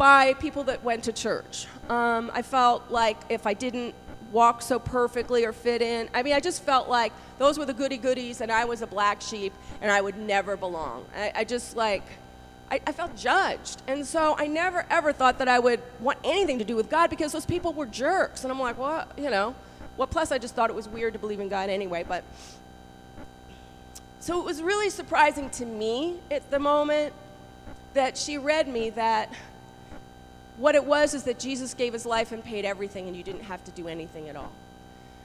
by 0.00 0.32
people 0.32 0.64
that 0.64 0.82
went 0.82 1.04
to 1.04 1.12
church. 1.12 1.66
Um, 1.90 2.30
I 2.32 2.40
felt 2.40 2.90
like 2.90 3.18
if 3.28 3.46
I 3.46 3.52
didn't 3.52 3.94
walk 4.32 4.62
so 4.62 4.78
perfectly 4.78 5.44
or 5.44 5.52
fit 5.52 5.82
in, 5.82 6.08
I 6.14 6.22
mean, 6.22 6.32
I 6.32 6.40
just 6.40 6.62
felt 6.62 6.88
like 6.88 7.12
those 7.36 7.58
were 7.58 7.66
the 7.66 7.74
goody 7.74 7.98
goodies, 7.98 8.40
and 8.40 8.50
I 8.50 8.64
was 8.64 8.80
a 8.80 8.86
black 8.86 9.20
sheep, 9.20 9.52
and 9.82 9.92
I 9.92 10.00
would 10.00 10.16
never 10.16 10.56
belong. 10.56 11.04
I, 11.14 11.32
I 11.34 11.44
just 11.44 11.76
like, 11.76 12.02
I, 12.70 12.80
I 12.86 12.92
felt 12.92 13.14
judged. 13.14 13.82
And 13.88 14.06
so 14.06 14.34
I 14.38 14.46
never 14.46 14.86
ever 14.88 15.12
thought 15.12 15.36
that 15.36 15.48
I 15.48 15.58
would 15.58 15.82
want 16.00 16.18
anything 16.24 16.58
to 16.60 16.64
do 16.64 16.76
with 16.76 16.88
God 16.88 17.10
because 17.10 17.32
those 17.32 17.44
people 17.44 17.74
were 17.74 17.84
jerks. 17.84 18.42
And 18.42 18.50
I'm 18.50 18.58
like, 18.58 18.78
well, 18.78 19.06
you 19.18 19.28
know, 19.28 19.54
well, 19.98 20.08
plus 20.08 20.32
I 20.32 20.38
just 20.38 20.54
thought 20.54 20.70
it 20.70 20.76
was 20.76 20.88
weird 20.88 21.12
to 21.12 21.18
believe 21.18 21.40
in 21.40 21.50
God 21.50 21.68
anyway, 21.68 22.06
but. 22.08 22.24
So 24.20 24.38
it 24.38 24.46
was 24.46 24.62
really 24.62 24.88
surprising 24.88 25.50
to 25.50 25.66
me 25.66 26.20
at 26.30 26.50
the 26.50 26.58
moment 26.58 27.12
that 27.92 28.16
she 28.16 28.38
read 28.38 28.68
me 28.68 28.90
that 28.90 29.32
what 30.60 30.74
it 30.74 30.84
was 30.84 31.14
is 31.14 31.22
that 31.24 31.38
Jesus 31.38 31.72
gave 31.72 31.94
his 31.94 32.04
life 32.04 32.32
and 32.32 32.44
paid 32.44 32.66
everything, 32.66 33.08
and 33.08 33.16
you 33.16 33.22
didn't 33.22 33.44
have 33.44 33.64
to 33.64 33.70
do 33.70 33.88
anything 33.88 34.28
at 34.28 34.36
all. 34.36 34.52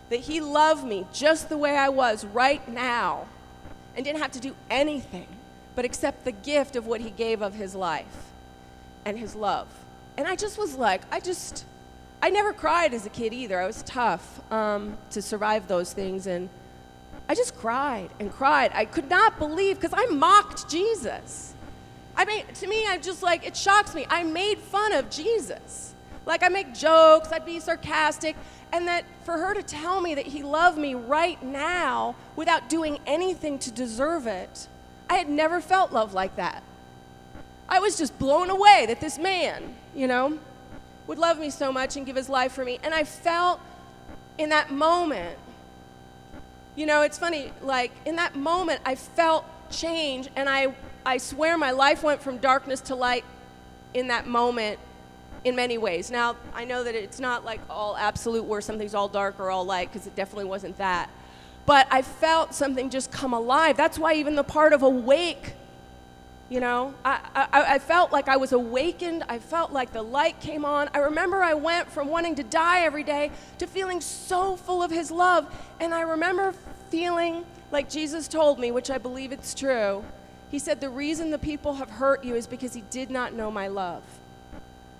That 0.09 0.21
he 0.21 0.39
loved 0.39 0.85
me 0.85 1.05
just 1.11 1.49
the 1.49 1.57
way 1.57 1.75
I 1.75 1.89
was 1.89 2.23
right 2.23 2.65
now 2.69 3.27
and 3.95 4.05
didn't 4.05 4.21
have 4.21 4.31
to 4.31 4.39
do 4.39 4.55
anything 4.69 5.27
but 5.75 5.83
accept 5.83 6.23
the 6.23 6.31
gift 6.31 6.77
of 6.77 6.87
what 6.87 7.01
he 7.01 7.09
gave 7.09 7.41
of 7.41 7.53
his 7.53 7.75
life 7.75 8.31
and 9.03 9.19
his 9.19 9.35
love. 9.35 9.67
And 10.17 10.25
I 10.25 10.37
just 10.37 10.57
was 10.57 10.75
like, 10.75 11.01
I 11.11 11.19
just, 11.19 11.65
I 12.21 12.29
never 12.29 12.53
cried 12.53 12.93
as 12.93 13.05
a 13.05 13.09
kid 13.09 13.33
either. 13.33 13.59
I 13.59 13.67
was 13.67 13.83
tough 13.83 14.39
um, 14.51 14.97
to 15.11 15.21
survive 15.21 15.67
those 15.67 15.91
things. 15.91 16.27
And 16.27 16.49
I 17.27 17.35
just 17.35 17.57
cried 17.57 18.09
and 18.21 18.31
cried. 18.31 18.71
I 18.73 18.85
could 18.85 19.09
not 19.09 19.37
believe 19.37 19.75
because 19.75 19.93
I 19.93 20.05
mocked 20.05 20.69
Jesus. 20.69 21.54
I 22.17 22.25
mean, 22.25 22.45
to 22.45 22.67
me, 22.67 22.85
I'm 22.87 23.01
just 23.01 23.21
like, 23.21 23.45
it 23.45 23.55
shocks 23.57 23.93
me. 23.93 24.05
I 24.09 24.23
made 24.23 24.57
fun 24.57 24.93
of 24.93 25.09
Jesus. 25.09 25.93
Like, 26.25 26.43
I 26.43 26.49
make 26.49 26.73
jokes, 26.73 27.31
I'd 27.31 27.45
be 27.45 27.59
sarcastic, 27.59 28.35
and 28.71 28.87
that 28.87 29.05
for 29.23 29.37
her 29.37 29.53
to 29.53 29.61
tell 29.61 30.01
me 30.01 30.15
that 30.15 30.25
he 30.25 30.41
loved 30.41 30.77
me 30.77 30.95
right 30.95 31.41
now 31.43 32.15
without 32.35 32.67
doing 32.67 32.99
anything 33.05 33.59
to 33.59 33.71
deserve 33.71 34.25
it, 34.25 34.67
I 35.09 35.15
had 35.15 35.29
never 35.29 35.61
felt 35.61 35.91
love 35.91 36.13
like 36.13 36.35
that. 36.37 36.63
I 37.69 37.79
was 37.79 37.97
just 37.97 38.17
blown 38.17 38.49
away 38.49 38.85
that 38.87 38.99
this 38.99 39.17
man, 39.17 39.75
you 39.95 40.07
know, 40.07 40.39
would 41.07 41.19
love 41.19 41.37
me 41.39 41.49
so 41.49 41.71
much 41.71 41.95
and 41.95 42.05
give 42.05 42.15
his 42.15 42.29
life 42.29 42.53
for 42.53 42.65
me. 42.65 42.79
And 42.81 42.93
I 42.93 43.03
felt 43.03 43.59
in 44.37 44.49
that 44.49 44.71
moment, 44.71 45.37
you 46.75 46.85
know, 46.85 47.03
it's 47.03 47.17
funny, 47.19 47.51
like 47.61 47.91
in 48.05 48.15
that 48.15 48.35
moment, 48.35 48.81
I 48.85 48.95
felt 48.95 49.45
change, 49.69 50.27
and 50.35 50.49
I 50.49 50.73
I 51.05 51.17
swear 51.17 51.57
my 51.57 51.71
life 51.71 52.01
went 52.01 52.21
from 52.21 52.37
darkness 52.37 52.81
to 52.81 52.95
light 52.95 53.23
in 53.93 54.07
that 54.07 54.27
moment 54.27 54.79
in 55.43 55.55
many 55.55 55.77
ways. 55.77 56.09
Now, 56.09 56.35
I 56.53 56.65
know 56.65 56.83
that 56.83 56.95
it's 56.95 57.19
not 57.19 57.45
like 57.45 57.61
all 57.69 57.95
absolute 57.95 58.43
where 58.45 58.61
something's 58.61 58.95
all 58.95 59.07
dark 59.07 59.39
or 59.39 59.51
all 59.51 59.63
light, 59.63 59.91
because 59.91 60.07
it 60.07 60.15
definitely 60.15 60.45
wasn't 60.45 60.77
that. 60.79 61.09
But 61.67 61.87
I 61.91 62.01
felt 62.01 62.53
something 62.53 62.89
just 62.89 63.11
come 63.11 63.33
alive. 63.33 63.77
That's 63.77 63.99
why 63.99 64.15
even 64.15 64.35
the 64.35 64.43
part 64.43 64.73
of 64.73 64.81
awake, 64.81 65.53
you 66.49 66.59
know, 66.59 66.93
I, 67.03 67.19
I, 67.35 67.75
I 67.75 67.79
felt 67.79 68.11
like 68.11 68.27
I 68.27 68.37
was 68.37 68.51
awakened. 68.51 69.23
I 69.29 69.39
felt 69.39 69.71
like 69.71 69.93
the 69.93 70.01
light 70.01 70.39
came 70.39 70.65
on. 70.65 70.89
I 70.93 70.99
remember 70.99 71.41
I 71.41 71.53
went 71.53 71.89
from 71.89 72.07
wanting 72.07 72.35
to 72.35 72.43
die 72.43 72.81
every 72.81 73.03
day 73.03 73.31
to 73.59 73.67
feeling 73.67 74.01
so 74.01 74.55
full 74.55 74.83
of 74.83 74.91
His 74.91 75.11
love. 75.11 75.51
And 75.79 75.93
I 75.93 76.01
remember 76.01 76.53
feeling 76.89 77.45
like 77.71 77.89
Jesus 77.89 78.27
told 78.27 78.59
me, 78.59 78.71
which 78.71 78.91
I 78.91 78.97
believe 78.97 79.31
it's 79.31 79.53
true, 79.53 80.03
he 80.51 80.59
said, 80.59 80.81
The 80.81 80.89
reason 80.89 81.31
the 81.31 81.39
people 81.39 81.75
have 81.75 81.89
hurt 81.89 82.23
you 82.23 82.35
is 82.35 82.47
because 82.47 82.73
he 82.73 82.81
did 82.89 83.09
not 83.09 83.33
know 83.33 83.51
my 83.51 83.67
love, 83.67 84.03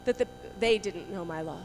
that 0.06 0.18
the, 0.18 0.28
they 0.60 0.78
didn't 0.78 1.12
know 1.12 1.26
my 1.26 1.42
love. 1.42 1.60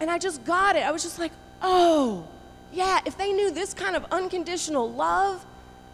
And 0.00 0.10
I 0.10 0.18
just 0.18 0.44
got 0.44 0.76
it. 0.76 0.82
I 0.84 0.90
was 0.90 1.02
just 1.02 1.18
like, 1.18 1.32
Oh, 1.62 2.26
yeah, 2.72 3.00
if 3.06 3.16
they 3.16 3.32
knew 3.32 3.50
this 3.50 3.74
kind 3.74 3.96
of 3.96 4.04
unconditional 4.10 4.90
love, 4.90 5.44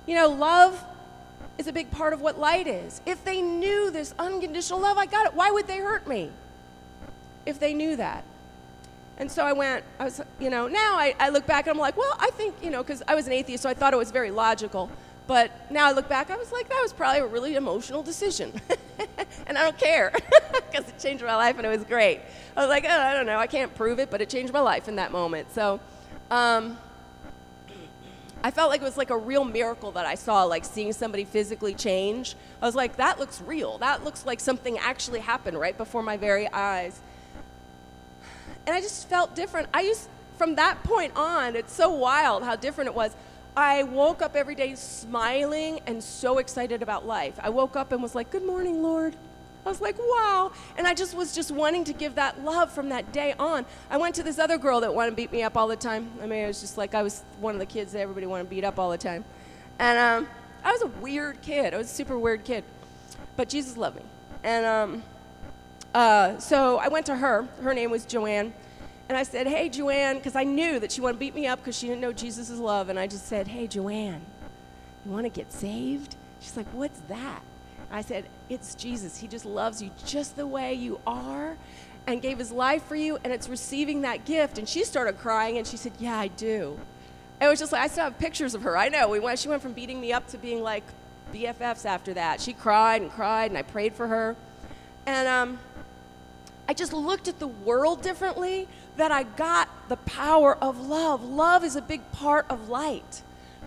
you 0.06 0.14
know, 0.14 0.28
love 0.28 0.84
is 1.58 1.66
a 1.66 1.72
big 1.72 1.90
part 1.90 2.12
of 2.12 2.20
what 2.20 2.38
light 2.38 2.66
is. 2.66 3.00
If 3.06 3.24
they 3.24 3.40
knew 3.40 3.90
this 3.90 4.14
unconditional 4.18 4.80
love, 4.80 4.98
I 4.98 5.06
got 5.06 5.26
it. 5.26 5.34
Why 5.34 5.50
would 5.50 5.66
they 5.66 5.78
hurt 5.78 6.08
me? 6.08 6.30
If 7.46 7.60
they 7.60 7.74
knew 7.74 7.96
that. 7.96 8.24
And 9.18 9.30
so 9.30 9.44
I 9.44 9.52
went, 9.52 9.84
I 10.00 10.04
was, 10.04 10.20
you 10.40 10.50
know, 10.50 10.66
now 10.66 10.96
I, 10.96 11.14
I 11.20 11.28
look 11.28 11.46
back 11.46 11.66
and 11.66 11.74
I'm 11.74 11.78
like, 11.78 11.96
well, 11.96 12.16
I 12.18 12.30
think, 12.30 12.54
you 12.62 12.70
know, 12.70 12.82
because 12.82 13.02
I 13.06 13.14
was 13.14 13.26
an 13.26 13.32
atheist, 13.32 13.62
so 13.62 13.68
I 13.68 13.74
thought 13.74 13.92
it 13.92 13.98
was 13.98 14.10
very 14.10 14.30
logical. 14.30 14.90
But 15.26 15.70
now 15.70 15.86
I 15.86 15.92
look 15.92 16.08
back, 16.08 16.30
I 16.30 16.36
was 16.36 16.50
like, 16.52 16.68
that 16.68 16.80
was 16.82 16.92
probably 16.92 17.20
a 17.20 17.26
really 17.26 17.54
emotional 17.54 18.02
decision. 18.02 18.52
and 19.46 19.56
I 19.56 19.62
don't 19.62 19.78
care 19.78 20.12
because 20.70 20.88
it 20.88 20.98
changed 20.98 21.24
my 21.24 21.36
life 21.36 21.56
and 21.58 21.66
it 21.66 21.70
was 21.70 21.84
great. 21.84 22.20
I 22.56 22.60
was 22.60 22.68
like, 22.68 22.84
oh, 22.84 23.00
I 23.00 23.14
don't 23.14 23.26
know, 23.26 23.38
I 23.38 23.46
can't 23.46 23.74
prove 23.74 23.98
it, 23.98 24.10
but 24.10 24.20
it 24.20 24.28
changed 24.28 24.52
my 24.52 24.60
life 24.60 24.88
in 24.88 24.96
that 24.96 25.12
moment. 25.12 25.52
So 25.52 25.80
um, 26.30 26.76
I 28.44 28.50
felt 28.50 28.70
like 28.70 28.80
it 28.80 28.84
was 28.84 28.96
like 28.96 29.10
a 29.10 29.16
real 29.16 29.44
miracle 29.44 29.92
that 29.92 30.04
I 30.06 30.16
saw, 30.16 30.44
like 30.44 30.64
seeing 30.64 30.92
somebody 30.92 31.24
physically 31.24 31.74
change. 31.74 32.34
I 32.60 32.66
was 32.66 32.74
like, 32.74 32.96
that 32.96 33.20
looks 33.20 33.40
real. 33.40 33.78
That 33.78 34.02
looks 34.02 34.26
like 34.26 34.40
something 34.40 34.78
actually 34.78 35.20
happened 35.20 35.58
right 35.58 35.76
before 35.78 36.02
my 36.02 36.16
very 36.16 36.48
eyes. 36.52 37.00
And 38.66 38.74
I 38.74 38.80
just 38.80 39.08
felt 39.08 39.36
different. 39.36 39.68
I 39.72 39.82
used, 39.82 40.08
from 40.38 40.56
that 40.56 40.82
point 40.82 41.12
on, 41.14 41.54
it's 41.54 41.72
so 41.72 41.90
wild 41.90 42.42
how 42.42 42.56
different 42.56 42.88
it 42.88 42.94
was. 42.94 43.14
I 43.56 43.82
woke 43.82 44.22
up 44.22 44.34
every 44.34 44.54
day 44.54 44.74
smiling 44.74 45.80
and 45.86 46.02
so 46.02 46.38
excited 46.38 46.82
about 46.82 47.06
life. 47.06 47.38
I 47.42 47.50
woke 47.50 47.76
up 47.76 47.92
and 47.92 48.02
was 48.02 48.14
like, 48.14 48.30
Good 48.30 48.44
morning, 48.44 48.82
Lord. 48.82 49.16
I 49.64 49.68
was 49.68 49.80
like, 49.80 49.96
wow. 49.98 50.50
And 50.76 50.88
I 50.88 50.94
just 50.94 51.14
was 51.14 51.34
just 51.34 51.52
wanting 51.52 51.84
to 51.84 51.92
give 51.92 52.16
that 52.16 52.44
love 52.44 52.72
from 52.72 52.88
that 52.88 53.12
day 53.12 53.34
on. 53.38 53.64
I 53.90 53.96
went 53.96 54.16
to 54.16 54.24
this 54.24 54.40
other 54.40 54.58
girl 54.58 54.80
that 54.80 54.92
wanted 54.92 55.10
to 55.10 55.16
beat 55.16 55.30
me 55.30 55.42
up 55.42 55.56
all 55.56 55.68
the 55.68 55.76
time. 55.76 56.10
I 56.20 56.26
mean, 56.26 56.44
it 56.44 56.46
was 56.48 56.60
just 56.60 56.76
like 56.76 56.94
I 56.94 57.02
was 57.02 57.22
one 57.38 57.54
of 57.54 57.60
the 57.60 57.66
kids 57.66 57.92
that 57.92 58.00
everybody 58.00 58.26
wanted 58.26 58.44
to 58.44 58.50
beat 58.50 58.64
up 58.64 58.80
all 58.80 58.90
the 58.90 58.98
time. 58.98 59.24
And 59.78 59.98
um, 59.98 60.28
I 60.64 60.72
was 60.72 60.82
a 60.82 60.88
weird 60.88 61.42
kid. 61.42 61.74
I 61.74 61.78
was 61.78 61.90
a 61.90 61.94
super 61.94 62.18
weird 62.18 62.42
kid. 62.44 62.64
But 63.36 63.48
Jesus 63.48 63.76
loved 63.76 63.96
me. 63.96 64.02
And 64.42 64.66
um, 64.66 65.02
uh, 65.94 66.38
so 66.38 66.78
I 66.78 66.88
went 66.88 67.06
to 67.06 67.14
her. 67.14 67.46
Her 67.62 67.72
name 67.72 67.90
was 67.90 68.04
Joanne. 68.04 68.52
And 69.12 69.18
I 69.18 69.24
said, 69.24 69.46
Hey, 69.46 69.68
Joanne, 69.68 70.16
because 70.16 70.36
I 70.36 70.44
knew 70.44 70.78
that 70.78 70.90
she 70.90 71.02
wanted 71.02 71.16
to 71.16 71.18
beat 71.18 71.34
me 71.34 71.46
up 71.46 71.58
because 71.58 71.76
she 71.76 71.86
didn't 71.86 72.00
know 72.00 72.14
Jesus' 72.14 72.48
love. 72.48 72.88
And 72.88 72.98
I 72.98 73.06
just 73.06 73.26
said, 73.26 73.46
Hey, 73.46 73.66
Joanne, 73.66 74.22
you 75.04 75.12
want 75.12 75.26
to 75.26 75.28
get 75.28 75.52
saved? 75.52 76.16
She's 76.40 76.56
like, 76.56 76.66
What's 76.68 76.98
that? 77.08 77.42
I 77.90 78.00
said, 78.00 78.24
It's 78.48 78.74
Jesus. 78.74 79.18
He 79.18 79.28
just 79.28 79.44
loves 79.44 79.82
you 79.82 79.90
just 80.06 80.36
the 80.36 80.46
way 80.46 80.72
you 80.72 80.98
are 81.06 81.58
and 82.06 82.22
gave 82.22 82.38
his 82.38 82.50
life 82.50 82.84
for 82.84 82.96
you, 82.96 83.18
and 83.22 83.34
it's 83.34 83.50
receiving 83.50 84.00
that 84.00 84.24
gift. 84.24 84.56
And 84.56 84.66
she 84.66 84.82
started 84.82 85.18
crying 85.18 85.58
and 85.58 85.66
she 85.66 85.76
said, 85.76 85.92
Yeah, 85.98 86.18
I 86.18 86.28
do. 86.28 86.80
It 87.38 87.48
was 87.48 87.58
just 87.58 87.70
like, 87.70 87.82
I 87.82 87.88
still 87.88 88.04
have 88.04 88.18
pictures 88.18 88.54
of 88.54 88.62
her. 88.62 88.78
I 88.78 88.88
know. 88.88 89.10
We 89.10 89.20
went, 89.20 89.38
she 89.38 89.48
went 89.48 89.60
from 89.60 89.74
beating 89.74 90.00
me 90.00 90.14
up 90.14 90.26
to 90.28 90.38
being 90.38 90.62
like 90.62 90.84
BFFs 91.34 91.84
after 91.84 92.14
that. 92.14 92.40
She 92.40 92.54
cried 92.54 93.02
and 93.02 93.10
cried, 93.10 93.50
and 93.50 93.58
I 93.58 93.62
prayed 93.62 93.92
for 93.92 94.06
her. 94.06 94.36
And 95.04 95.28
um, 95.28 95.58
I 96.68 96.74
just 96.74 96.92
looked 96.92 97.28
at 97.28 97.38
the 97.38 97.48
world 97.48 98.02
differently 98.02 98.68
that 98.96 99.10
I 99.10 99.24
got 99.24 99.68
the 99.88 99.96
power 99.96 100.56
of 100.56 100.80
love. 100.80 101.24
Love 101.24 101.64
is 101.64 101.76
a 101.76 101.82
big 101.82 102.10
part 102.12 102.46
of 102.48 102.68
light. 102.68 103.22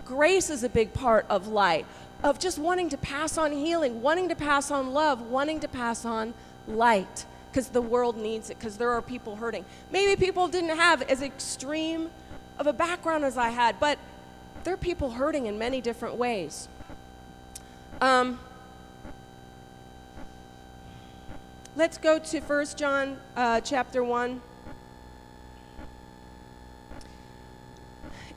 Grace 0.05 0.49
is 0.49 0.63
a 0.63 0.69
big 0.69 0.93
part 0.93 1.25
of 1.29 1.47
light, 1.47 1.85
of 2.23 2.39
just 2.39 2.57
wanting 2.59 2.89
to 2.89 2.97
pass 2.97 3.37
on 3.37 3.51
healing, 3.51 4.01
wanting 4.01 4.29
to 4.29 4.35
pass 4.35 4.71
on 4.71 4.93
love, 4.93 5.21
wanting 5.21 5.59
to 5.59 5.67
pass 5.67 6.05
on 6.05 6.33
light, 6.67 7.25
because 7.51 7.69
the 7.69 7.81
world 7.81 8.15
needs 8.15 8.49
it, 8.49 8.59
because 8.59 8.77
there 8.77 8.91
are 8.91 9.01
people 9.01 9.35
hurting. 9.35 9.65
Maybe 9.91 10.15
people 10.15 10.47
didn't 10.47 10.77
have 10.77 11.01
as 11.03 11.21
extreme 11.21 12.09
of 12.59 12.67
a 12.67 12.73
background 12.73 13.25
as 13.25 13.37
I 13.37 13.49
had, 13.49 13.79
but 13.79 13.97
there 14.63 14.73
are 14.73 14.77
people 14.77 15.11
hurting 15.11 15.47
in 15.47 15.57
many 15.57 15.81
different 15.81 16.15
ways. 16.15 16.69
Um, 18.01 18.39
let's 21.75 21.97
go 21.97 22.19
to 22.19 22.39
1 22.39 22.65
John 22.75 23.17
uh, 23.35 23.61
chapter 23.61 24.03
1. 24.03 24.41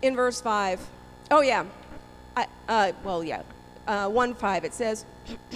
In 0.02 0.14
verse 0.14 0.40
5. 0.40 0.87
Oh, 1.30 1.40
yeah. 1.40 1.64
I, 2.37 2.47
uh, 2.68 2.92
well, 3.02 3.25
yeah. 3.25 3.42
Uh, 3.87 4.09
1 4.09 4.35
5. 4.35 4.64
It 4.64 4.75
says, 4.75 5.04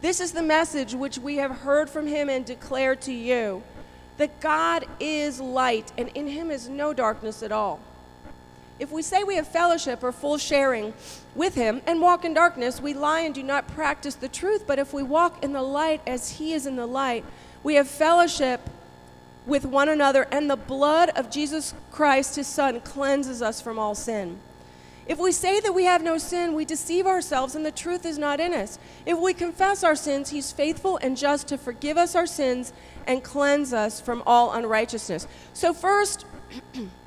This 0.00 0.20
is 0.20 0.32
the 0.32 0.42
message 0.42 0.94
which 0.94 1.18
we 1.18 1.36
have 1.36 1.50
heard 1.50 1.88
from 1.88 2.06
him 2.06 2.28
and 2.28 2.44
declared 2.44 3.00
to 3.02 3.12
you 3.12 3.62
that 4.18 4.38
God 4.40 4.84
is 5.00 5.40
light, 5.40 5.92
and 5.96 6.08
in 6.14 6.26
him 6.26 6.50
is 6.50 6.68
no 6.68 6.92
darkness 6.92 7.42
at 7.42 7.52
all. 7.52 7.80
If 8.78 8.90
we 8.90 9.02
say 9.02 9.22
we 9.22 9.36
have 9.36 9.46
fellowship 9.46 10.02
or 10.02 10.10
full 10.10 10.36
sharing 10.36 10.94
with 11.34 11.54
him 11.54 11.80
and 11.86 12.00
walk 12.00 12.24
in 12.24 12.34
darkness, 12.34 12.80
we 12.80 12.92
lie 12.92 13.20
and 13.20 13.34
do 13.34 13.42
not 13.42 13.68
practice 13.68 14.16
the 14.16 14.28
truth. 14.28 14.66
But 14.66 14.78
if 14.78 14.92
we 14.92 15.02
walk 15.02 15.44
in 15.44 15.52
the 15.52 15.62
light 15.62 16.00
as 16.06 16.32
he 16.32 16.52
is 16.52 16.66
in 16.66 16.76
the 16.76 16.86
light, 16.86 17.24
we 17.62 17.76
have 17.76 17.88
fellowship 17.88 18.60
with 19.46 19.64
one 19.64 19.88
another, 19.90 20.26
and 20.30 20.48
the 20.48 20.56
blood 20.56 21.10
of 21.10 21.30
Jesus 21.30 21.74
Christ, 21.92 22.36
his 22.36 22.46
son, 22.46 22.80
cleanses 22.80 23.42
us 23.42 23.60
from 23.60 23.78
all 23.78 23.94
sin. 23.94 24.38
If 25.06 25.18
we 25.18 25.32
say 25.32 25.60
that 25.60 25.74
we 25.74 25.84
have 25.84 26.02
no 26.02 26.16
sin, 26.16 26.54
we 26.54 26.64
deceive 26.64 27.06
ourselves 27.06 27.54
and 27.54 27.64
the 27.64 27.70
truth 27.70 28.06
is 28.06 28.16
not 28.16 28.40
in 28.40 28.54
us. 28.54 28.78
If 29.04 29.18
we 29.18 29.34
confess 29.34 29.84
our 29.84 29.96
sins, 29.96 30.30
he's 30.30 30.50
faithful 30.50 30.96
and 30.96 31.14
just 31.14 31.46
to 31.48 31.58
forgive 31.58 31.98
us 31.98 32.14
our 32.14 32.26
sins 32.26 32.72
and 33.06 33.22
cleanse 33.22 33.74
us 33.74 34.00
from 34.00 34.22
all 34.24 34.52
unrighteousness. 34.52 35.26
So, 35.52 35.74
first, 35.74 36.24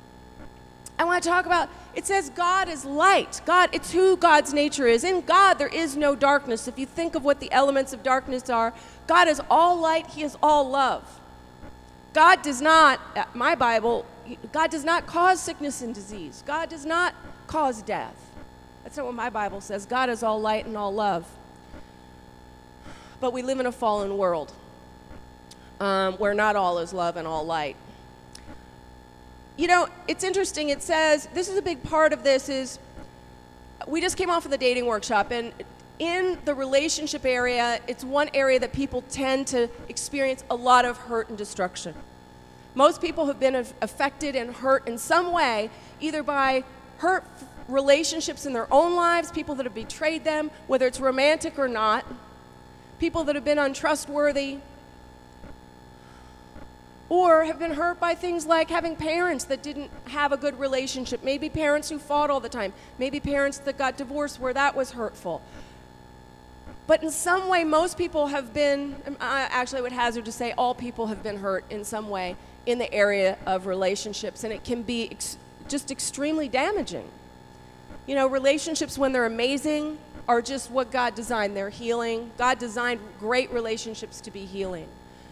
I 0.98 1.04
want 1.04 1.22
to 1.22 1.28
talk 1.28 1.46
about 1.46 1.68
it 1.94 2.06
says 2.06 2.30
God 2.30 2.68
is 2.68 2.84
light. 2.84 3.40
God, 3.46 3.70
it's 3.72 3.92
who 3.92 4.16
God's 4.16 4.52
nature 4.52 4.86
is. 4.86 5.04
In 5.04 5.20
God, 5.22 5.54
there 5.54 5.68
is 5.68 5.96
no 5.96 6.14
darkness. 6.14 6.68
If 6.68 6.78
you 6.78 6.86
think 6.86 7.14
of 7.14 7.24
what 7.24 7.40
the 7.40 7.50
elements 7.52 7.92
of 7.92 8.02
darkness 8.02 8.50
are, 8.50 8.72
God 9.06 9.28
is 9.28 9.40
all 9.50 9.78
light, 9.78 10.06
He 10.08 10.22
is 10.22 10.36
all 10.42 10.68
love. 10.68 11.20
God 12.12 12.42
does 12.42 12.60
not, 12.60 13.00
uh, 13.16 13.24
my 13.34 13.54
Bible, 13.54 14.06
God 14.52 14.70
does 14.70 14.84
not 14.84 15.06
cause 15.06 15.40
sickness 15.40 15.82
and 15.82 15.94
disease. 15.94 16.42
God 16.46 16.68
does 16.68 16.84
not 16.84 17.14
cause 17.46 17.82
death. 17.82 18.16
That's 18.82 18.96
not 18.96 19.06
what 19.06 19.14
my 19.14 19.30
Bible 19.30 19.60
says. 19.60 19.86
God 19.86 20.08
is 20.08 20.22
all 20.22 20.40
light 20.40 20.66
and 20.66 20.76
all 20.76 20.92
love. 20.92 21.26
But 23.20 23.32
we 23.32 23.42
live 23.42 23.60
in 23.60 23.66
a 23.66 23.72
fallen 23.72 24.16
world 24.16 24.52
um, 25.80 26.14
where 26.14 26.34
not 26.34 26.56
all 26.56 26.78
is 26.78 26.92
love 26.92 27.16
and 27.16 27.26
all 27.26 27.44
light. 27.44 27.76
You 29.58 29.66
know, 29.66 29.88
it's 30.06 30.22
interesting. 30.22 30.68
It 30.68 30.82
says 30.82 31.28
this 31.34 31.48
is 31.48 31.58
a 31.58 31.62
big 31.62 31.82
part 31.82 32.12
of 32.12 32.22
this 32.22 32.48
is 32.48 32.78
we 33.88 34.00
just 34.00 34.16
came 34.16 34.30
off 34.30 34.44
of 34.44 34.52
the 34.52 34.56
dating 34.56 34.86
workshop 34.86 35.32
and 35.32 35.52
in 35.98 36.38
the 36.44 36.54
relationship 36.54 37.26
area, 37.26 37.80
it's 37.88 38.04
one 38.04 38.30
area 38.34 38.60
that 38.60 38.72
people 38.72 39.02
tend 39.10 39.48
to 39.48 39.68
experience 39.88 40.44
a 40.48 40.54
lot 40.54 40.84
of 40.84 40.96
hurt 40.96 41.28
and 41.28 41.36
destruction. 41.36 41.92
Most 42.76 43.00
people 43.00 43.26
have 43.26 43.40
been 43.40 43.56
affected 43.56 44.36
and 44.36 44.54
hurt 44.54 44.86
in 44.86 44.96
some 44.96 45.32
way, 45.32 45.70
either 45.98 46.22
by 46.22 46.62
hurt 46.98 47.24
relationships 47.66 48.46
in 48.46 48.52
their 48.52 48.72
own 48.72 48.94
lives, 48.94 49.32
people 49.32 49.56
that 49.56 49.66
have 49.66 49.74
betrayed 49.74 50.22
them, 50.22 50.52
whether 50.68 50.86
it's 50.86 51.00
romantic 51.00 51.58
or 51.58 51.66
not, 51.66 52.06
people 53.00 53.24
that 53.24 53.34
have 53.34 53.44
been 53.44 53.58
untrustworthy, 53.58 54.58
or 57.08 57.44
have 57.44 57.58
been 57.58 57.72
hurt 57.72 57.98
by 57.98 58.14
things 58.14 58.44
like 58.46 58.68
having 58.68 58.94
parents 58.94 59.44
that 59.44 59.62
didn't 59.62 59.90
have 60.08 60.32
a 60.32 60.36
good 60.36 60.58
relationship, 60.58 61.24
maybe 61.24 61.48
parents 61.48 61.88
who 61.88 61.98
fought 61.98 62.30
all 62.30 62.40
the 62.40 62.48
time, 62.48 62.72
maybe 62.98 63.18
parents 63.18 63.58
that 63.58 63.78
got 63.78 63.96
divorced 63.96 64.38
where 64.38 64.52
that 64.52 64.76
was 64.76 64.92
hurtful. 64.92 65.40
But 66.86 67.02
in 67.02 67.10
some 67.10 67.48
way, 67.48 67.64
most 67.64 67.98
people 67.98 68.28
have 68.28 68.54
been, 68.54 68.96
I 69.20 69.46
actually 69.50 69.82
would 69.82 69.92
hazard 69.92 70.24
to 70.24 70.32
say 70.32 70.52
all 70.56 70.74
people 70.74 71.06
have 71.08 71.22
been 71.22 71.38
hurt 71.38 71.64
in 71.70 71.84
some 71.84 72.08
way 72.08 72.36
in 72.66 72.78
the 72.78 72.92
area 72.92 73.38
of 73.46 73.66
relationships, 73.66 74.44
and 74.44 74.52
it 74.52 74.64
can 74.64 74.82
be 74.82 75.10
ex- 75.10 75.38
just 75.68 75.90
extremely 75.90 76.48
damaging. 76.48 77.08
You 78.06 78.14
know, 78.14 78.26
relationships, 78.26 78.96
when 78.96 79.12
they're 79.12 79.26
amazing, 79.26 79.98
are 80.26 80.42
just 80.42 80.70
what 80.70 80.90
God 80.90 81.14
designed. 81.14 81.56
They're 81.56 81.70
healing. 81.70 82.30
God 82.36 82.58
designed 82.58 83.00
great 83.18 83.50
relationships 83.50 84.20
to 84.22 84.30
be 84.30 84.44
healing. 84.44 84.88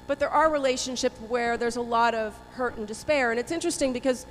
But 0.06 0.18
there 0.18 0.30
are 0.30 0.50
relationships 0.50 1.18
where 1.28 1.56
there's 1.56 1.76
a 1.76 1.82
lot 1.82 2.14
of 2.14 2.38
hurt 2.52 2.76
and 2.76 2.86
despair. 2.86 3.30
And 3.30 3.40
it's 3.40 3.52
interesting 3.52 3.92
because 3.92 4.26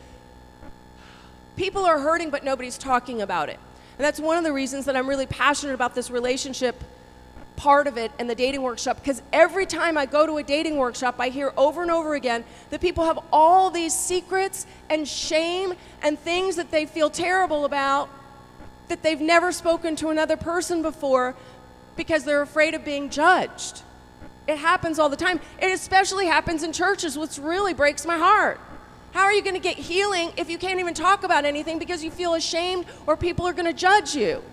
people 1.55 1.85
are 1.85 1.99
hurting, 1.99 2.29
but 2.29 2.43
nobody's 2.43 2.77
talking 2.77 3.21
about 3.21 3.49
it. 3.49 3.59
And 3.97 4.05
that's 4.05 4.19
one 4.19 4.37
of 4.37 4.43
the 4.43 4.53
reasons 4.53 4.85
that 4.85 4.95
I'm 4.95 5.07
really 5.07 5.25
passionate 5.25 5.73
about 5.73 5.95
this 5.95 6.09
relationship 6.09 6.81
part 7.55 7.87
of 7.87 7.97
it 7.97 8.11
and 8.19 8.29
the 8.29 8.35
dating 8.35 8.61
workshop 8.61 8.97
because 8.97 9.21
every 9.31 9.65
time 9.65 9.97
I 9.97 10.05
go 10.05 10.25
to 10.25 10.37
a 10.37 10.43
dating 10.43 10.77
workshop, 10.77 11.15
I 11.19 11.29
hear 11.29 11.53
over 11.55 11.81
and 11.81 11.91
over 11.91 12.13
again 12.13 12.43
that 12.69 12.81
people 12.81 13.05
have 13.05 13.19
all 13.31 13.69
these 13.69 13.97
secrets 13.97 14.65
and 14.89 15.07
shame 15.07 15.73
and 16.01 16.19
things 16.19 16.57
that 16.57 16.71
they 16.71 16.85
feel 16.85 17.09
terrible 17.09 17.65
about 17.65 18.09
that 18.87 19.01
they've 19.01 19.21
never 19.21 19.51
spoken 19.51 19.95
to 19.97 20.09
another 20.09 20.37
person 20.37 20.81
before 20.81 21.35
because 21.95 22.23
they're 22.23 22.41
afraid 22.41 22.73
of 22.73 22.83
being 22.83 23.09
judged. 23.09 23.81
It 24.47 24.57
happens 24.57 24.99
all 24.99 25.09
the 25.09 25.15
time. 25.15 25.39
It 25.59 25.71
especially 25.71 26.27
happens 26.27 26.63
in 26.63 26.71
churches, 26.71 27.17
which 27.17 27.37
really 27.37 27.73
breaks 27.73 28.05
my 28.05 28.17
heart. 28.17 28.59
How 29.13 29.23
are 29.23 29.33
you 29.33 29.41
going 29.41 29.55
to 29.55 29.61
get 29.61 29.77
healing 29.77 30.33
if 30.37 30.49
you 30.49 30.57
can't 30.57 30.79
even 30.79 30.93
talk 30.93 31.23
about 31.23 31.45
anything 31.45 31.79
because 31.79 32.03
you 32.03 32.11
feel 32.11 32.33
ashamed 32.33 32.85
or 33.07 33.15
people 33.15 33.47
are 33.47 33.53
going 33.53 33.65
to 33.65 33.73
judge 33.73 34.13
you? 34.13 34.43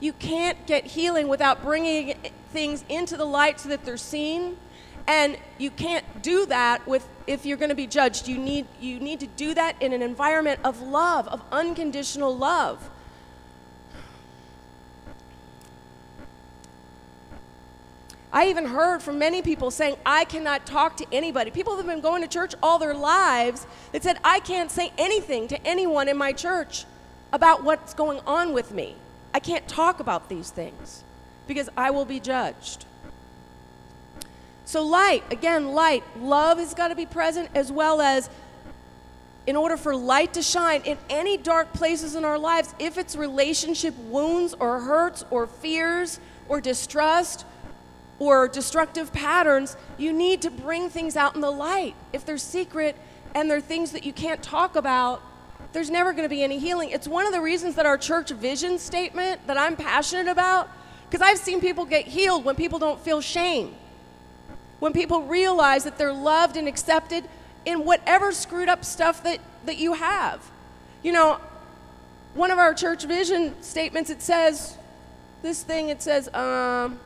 You 0.00 0.12
can't 0.14 0.66
get 0.66 0.84
healing 0.84 1.28
without 1.28 1.62
bringing 1.62 2.14
things 2.50 2.84
into 2.88 3.16
the 3.16 3.24
light 3.24 3.60
so 3.60 3.68
that 3.68 3.84
they're 3.84 3.96
seen. 3.96 4.56
And 5.06 5.36
you 5.58 5.70
can't 5.70 6.22
do 6.22 6.46
that 6.46 6.86
with 6.86 7.06
if 7.26 7.44
you're 7.44 7.56
going 7.56 7.68
to 7.68 7.74
be 7.74 7.86
judged. 7.86 8.26
You 8.26 8.38
need 8.38 8.66
you 8.80 8.98
need 8.98 9.20
to 9.20 9.26
do 9.26 9.54
that 9.54 9.80
in 9.80 9.92
an 9.92 10.02
environment 10.02 10.60
of 10.64 10.80
love, 10.80 11.28
of 11.28 11.42
unconditional 11.52 12.36
love. 12.36 12.88
I 18.32 18.48
even 18.48 18.64
heard 18.64 19.02
from 19.02 19.18
many 19.18 19.42
people 19.42 19.70
saying, 19.70 19.96
I 20.06 20.24
cannot 20.24 20.64
talk 20.64 20.96
to 20.96 21.06
anybody. 21.12 21.50
People 21.50 21.76
that 21.76 21.84
have 21.84 21.94
been 21.94 22.00
going 22.00 22.22
to 22.22 22.28
church 22.28 22.54
all 22.62 22.78
their 22.78 22.94
lives 22.94 23.66
that 23.92 24.02
said, 24.02 24.18
I 24.24 24.40
can't 24.40 24.70
say 24.70 24.90
anything 24.96 25.48
to 25.48 25.66
anyone 25.66 26.08
in 26.08 26.16
my 26.16 26.32
church 26.32 26.86
about 27.32 27.62
what's 27.62 27.92
going 27.92 28.20
on 28.26 28.54
with 28.54 28.72
me. 28.72 28.96
I 29.34 29.40
can't 29.40 29.68
talk 29.68 30.00
about 30.00 30.30
these 30.30 30.50
things 30.50 31.04
because 31.46 31.68
I 31.76 31.90
will 31.90 32.06
be 32.06 32.20
judged. 32.20 32.86
So, 34.64 34.82
light, 34.82 35.24
again, 35.30 35.72
light, 35.72 36.02
love 36.18 36.58
has 36.58 36.72
got 36.72 36.88
to 36.88 36.94
be 36.94 37.04
present 37.04 37.50
as 37.54 37.70
well 37.70 38.00
as 38.00 38.30
in 39.46 39.56
order 39.56 39.76
for 39.76 39.94
light 39.94 40.34
to 40.34 40.42
shine 40.42 40.82
in 40.82 40.96
any 41.10 41.36
dark 41.36 41.72
places 41.74 42.14
in 42.14 42.24
our 42.24 42.38
lives, 42.38 42.74
if 42.78 42.96
it's 42.96 43.16
relationship 43.16 43.94
wounds 43.98 44.54
or 44.54 44.80
hurts 44.80 45.24
or 45.30 45.46
fears 45.46 46.20
or 46.48 46.60
distrust 46.60 47.44
or 48.22 48.46
destructive 48.46 49.12
patterns, 49.12 49.76
you 49.98 50.12
need 50.12 50.40
to 50.42 50.48
bring 50.48 50.88
things 50.88 51.16
out 51.16 51.34
in 51.34 51.40
the 51.40 51.50
light. 51.50 51.96
If 52.12 52.24
they're 52.24 52.38
secret 52.38 52.94
and 53.34 53.50
they're 53.50 53.60
things 53.60 53.90
that 53.90 54.04
you 54.04 54.12
can't 54.12 54.40
talk 54.40 54.76
about, 54.76 55.20
there's 55.72 55.90
never 55.90 56.12
going 56.12 56.22
to 56.22 56.28
be 56.28 56.44
any 56.44 56.60
healing. 56.60 56.90
It's 56.90 57.08
one 57.08 57.26
of 57.26 57.32
the 57.32 57.40
reasons 57.40 57.74
that 57.74 57.84
our 57.84 57.98
church 57.98 58.30
vision 58.30 58.78
statement 58.78 59.44
that 59.48 59.58
I'm 59.58 59.74
passionate 59.74 60.28
about, 60.28 60.70
because 61.10 61.20
I've 61.20 61.38
seen 61.38 61.60
people 61.60 61.84
get 61.84 62.06
healed 62.06 62.44
when 62.44 62.54
people 62.54 62.78
don't 62.78 63.00
feel 63.00 63.20
shame, 63.20 63.74
when 64.78 64.92
people 64.92 65.22
realize 65.22 65.82
that 65.82 65.98
they're 65.98 66.12
loved 66.12 66.56
and 66.56 66.68
accepted 66.68 67.24
in 67.64 67.84
whatever 67.84 68.30
screwed 68.30 68.68
up 68.68 68.84
stuff 68.84 69.24
that, 69.24 69.40
that 69.66 69.78
you 69.78 69.94
have. 69.94 70.48
You 71.02 71.10
know, 71.10 71.40
one 72.34 72.52
of 72.52 72.58
our 72.58 72.72
church 72.72 73.04
vision 73.04 73.60
statements, 73.62 74.10
it 74.10 74.22
says, 74.22 74.76
this 75.42 75.64
thing, 75.64 75.88
it 75.88 76.00
says, 76.00 76.32
um, 76.34 77.00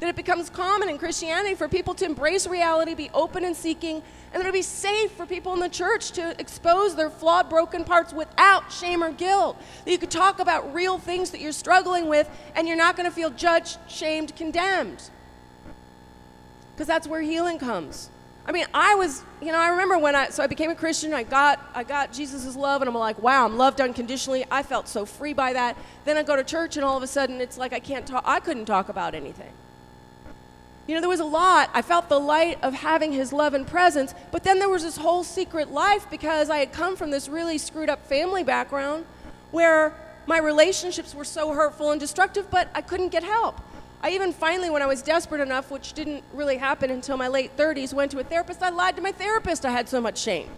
that 0.00 0.08
it 0.08 0.16
becomes 0.16 0.48
common 0.50 0.88
in 0.88 0.98
Christianity 0.98 1.54
for 1.54 1.68
people 1.68 1.94
to 1.94 2.04
embrace 2.04 2.46
reality, 2.46 2.94
be 2.94 3.10
open 3.12 3.44
and 3.44 3.56
seeking, 3.56 3.96
and 3.96 4.34
that 4.34 4.40
it'll 4.40 4.52
be 4.52 4.62
safe 4.62 5.10
for 5.12 5.26
people 5.26 5.52
in 5.54 5.60
the 5.60 5.68
church 5.68 6.12
to 6.12 6.38
expose 6.40 6.94
their 6.94 7.10
flawed, 7.10 7.48
broken 7.48 7.84
parts 7.84 8.12
without 8.12 8.70
shame 8.72 9.02
or 9.02 9.10
guilt. 9.10 9.60
That 9.84 9.90
you 9.90 9.98
could 9.98 10.10
talk 10.10 10.38
about 10.38 10.72
real 10.72 10.98
things 10.98 11.30
that 11.30 11.40
you're 11.40 11.52
struggling 11.52 12.08
with, 12.08 12.30
and 12.54 12.68
you're 12.68 12.76
not 12.76 12.96
going 12.96 13.08
to 13.08 13.14
feel 13.14 13.30
judged, 13.30 13.78
shamed, 13.88 14.36
condemned. 14.36 15.10
Because 16.74 16.86
that's 16.86 17.08
where 17.08 17.22
healing 17.22 17.58
comes. 17.58 18.10
I 18.46 18.52
mean, 18.52 18.66
I 18.72 18.94
was, 18.94 19.24
you 19.42 19.52
know, 19.52 19.58
I 19.58 19.68
remember 19.70 19.98
when 19.98 20.14
I, 20.14 20.30
so 20.30 20.42
I 20.42 20.46
became 20.46 20.70
a 20.70 20.74
Christian, 20.74 21.12
I 21.12 21.22
got, 21.22 21.60
I 21.74 21.82
got 21.82 22.12
Jesus' 22.12 22.56
love, 22.56 22.80
and 22.80 22.88
I'm 22.88 22.94
like, 22.94 23.20
wow, 23.20 23.44
I'm 23.44 23.58
loved 23.58 23.80
unconditionally. 23.80 24.46
I 24.50 24.62
felt 24.62 24.88
so 24.88 25.04
free 25.04 25.34
by 25.34 25.52
that. 25.52 25.76
Then 26.04 26.16
I 26.16 26.22
go 26.22 26.36
to 26.36 26.44
church, 26.44 26.76
and 26.76 26.84
all 26.84 26.96
of 26.96 27.02
a 27.02 27.06
sudden, 27.06 27.40
it's 27.40 27.58
like 27.58 27.72
I 27.72 27.80
can't 27.80 28.06
talk, 28.06 28.22
I 28.24 28.40
couldn't 28.40 28.64
talk 28.64 28.88
about 28.88 29.14
anything. 29.14 29.52
You 30.88 30.94
know, 30.94 31.00
there 31.00 31.10
was 31.10 31.20
a 31.20 31.24
lot. 31.24 31.68
I 31.74 31.82
felt 31.82 32.08
the 32.08 32.18
light 32.18 32.58
of 32.62 32.72
having 32.72 33.12
his 33.12 33.30
love 33.30 33.52
and 33.52 33.66
presence, 33.66 34.14
but 34.32 34.42
then 34.42 34.58
there 34.58 34.70
was 34.70 34.82
this 34.82 34.96
whole 34.96 35.22
secret 35.22 35.70
life 35.70 36.10
because 36.10 36.48
I 36.48 36.56
had 36.56 36.72
come 36.72 36.96
from 36.96 37.10
this 37.10 37.28
really 37.28 37.58
screwed 37.58 37.90
up 37.90 38.06
family 38.06 38.42
background 38.42 39.04
where 39.50 39.94
my 40.26 40.38
relationships 40.38 41.14
were 41.14 41.26
so 41.26 41.52
hurtful 41.52 41.90
and 41.90 42.00
destructive, 42.00 42.50
but 42.50 42.68
I 42.74 42.80
couldn't 42.80 43.10
get 43.10 43.22
help. 43.22 43.60
I 44.02 44.10
even 44.10 44.32
finally, 44.32 44.70
when 44.70 44.80
I 44.80 44.86
was 44.86 45.02
desperate 45.02 45.42
enough, 45.42 45.70
which 45.70 45.92
didn't 45.92 46.24
really 46.32 46.56
happen 46.56 46.90
until 46.90 47.18
my 47.18 47.28
late 47.28 47.54
30s, 47.54 47.92
went 47.92 48.10
to 48.12 48.20
a 48.20 48.24
therapist. 48.24 48.62
I 48.62 48.70
lied 48.70 48.96
to 48.96 49.02
my 49.02 49.12
therapist. 49.12 49.66
I 49.66 49.70
had 49.70 49.90
so 49.90 50.00
much 50.00 50.16
shame. 50.18 50.48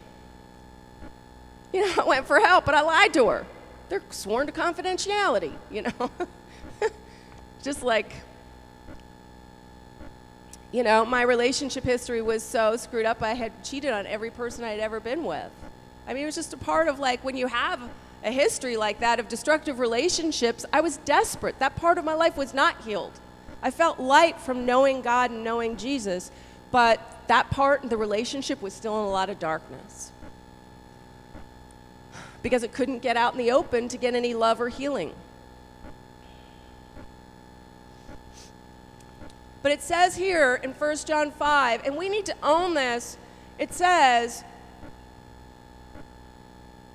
You 1.72 1.86
know, 1.86 2.02
I 2.04 2.06
went 2.06 2.26
for 2.28 2.38
help, 2.38 2.66
but 2.66 2.76
I 2.76 2.82
lied 2.82 3.12
to 3.14 3.26
her. 3.28 3.46
They're 3.88 4.02
sworn 4.10 4.46
to 4.46 4.52
confidentiality, 4.52 5.52
you 5.72 5.82
know. 5.82 6.10
Just 7.64 7.82
like, 7.82 8.12
you 10.72 10.82
know, 10.82 11.04
my 11.04 11.22
relationship 11.22 11.84
history 11.84 12.22
was 12.22 12.42
so 12.42 12.76
screwed 12.76 13.06
up, 13.06 13.22
I 13.22 13.34
had 13.34 13.64
cheated 13.64 13.92
on 13.92 14.06
every 14.06 14.30
person 14.30 14.64
I'd 14.64 14.80
ever 14.80 15.00
been 15.00 15.24
with. 15.24 15.50
I 16.06 16.14
mean, 16.14 16.22
it 16.22 16.26
was 16.26 16.34
just 16.34 16.52
a 16.52 16.56
part 16.56 16.88
of 16.88 16.98
like 16.98 17.24
when 17.24 17.36
you 17.36 17.46
have 17.48 17.80
a 18.22 18.30
history 18.30 18.76
like 18.76 19.00
that 19.00 19.18
of 19.18 19.28
destructive 19.28 19.78
relationships, 19.78 20.64
I 20.72 20.80
was 20.80 20.98
desperate. 20.98 21.58
That 21.58 21.76
part 21.76 21.98
of 21.98 22.04
my 22.04 22.14
life 22.14 22.36
was 22.36 22.54
not 22.54 22.80
healed. 22.82 23.12
I 23.62 23.70
felt 23.70 23.98
light 23.98 24.40
from 24.40 24.64
knowing 24.64 25.02
God 25.02 25.30
and 25.30 25.44
knowing 25.44 25.76
Jesus, 25.76 26.30
but 26.70 27.00
that 27.26 27.50
part, 27.50 27.88
the 27.88 27.96
relationship, 27.96 28.62
was 28.62 28.72
still 28.72 28.98
in 29.00 29.06
a 29.06 29.10
lot 29.10 29.30
of 29.30 29.38
darkness 29.38 30.12
because 32.42 32.62
it 32.62 32.72
couldn't 32.72 33.00
get 33.00 33.16
out 33.16 33.32
in 33.32 33.38
the 33.38 33.50
open 33.50 33.88
to 33.88 33.96
get 33.96 34.14
any 34.14 34.34
love 34.34 34.60
or 34.60 34.68
healing. 34.68 35.12
But 39.62 39.72
it 39.72 39.82
says 39.82 40.16
here 40.16 40.60
in 40.62 40.72
1 40.72 40.96
John 40.98 41.30
5, 41.30 41.84
and 41.84 41.96
we 41.96 42.08
need 42.08 42.26
to 42.26 42.34
own 42.42 42.74
this, 42.74 43.18
it 43.58 43.74
says 43.74 44.42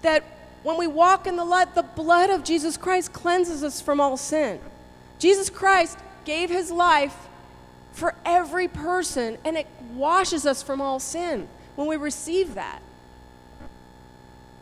that 0.02 0.24
when 0.64 0.78
we 0.78 0.88
walk 0.88 1.28
in 1.28 1.36
the 1.36 1.46
light, 1.46 1.76
the 1.76 1.84
blood 1.84 2.32
of 2.32 2.44
Jesus 2.44 2.76
Christ 2.76 3.14
cleanses 3.14 3.64
us 3.64 3.82
from 3.82 4.02
all 4.02 4.18
sin. 4.18 4.60
Jesus 5.20 5.50
Christ 5.50 6.00
gave 6.26 6.50
his 6.50 6.72
life 6.72 7.16
for 7.92 8.16
every 8.26 8.68
person, 8.68 9.38
and 9.46 9.56
it 9.58 9.68
washes 9.94 10.46
us 10.46 10.64
from 10.64 10.82
all 10.82 11.00
sin 11.00 11.48
when 11.76 11.88
we 11.88 11.98
receive 11.98 12.56
that. 12.56 12.82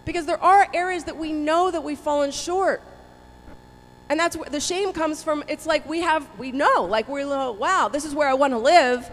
Because 0.06 0.26
there 0.26 0.44
are 0.44 0.68
areas 0.74 1.06
that 1.06 1.18
we 1.18 1.32
know 1.32 1.72
that 1.72 1.84
we've 1.84 1.98
fallen 1.98 2.32
short. 2.32 2.82
And 4.10 4.20
that's 4.20 4.36
where 4.36 4.50
the 4.50 4.60
shame 4.60 4.94
comes 4.94 5.24
from. 5.24 5.44
It's 5.48 5.66
like 5.66 5.88
we 5.88 6.02
have, 6.02 6.28
we 6.38 6.52
know, 6.52 6.84
like 6.84 7.08
we're, 7.08 7.26
like, 7.26 7.60
wow, 7.60 7.88
this 7.88 8.06
is 8.06 8.14
where 8.14 8.28
I 8.28 8.34
want 8.34 8.52
to 8.54 8.58
live. 8.58 9.10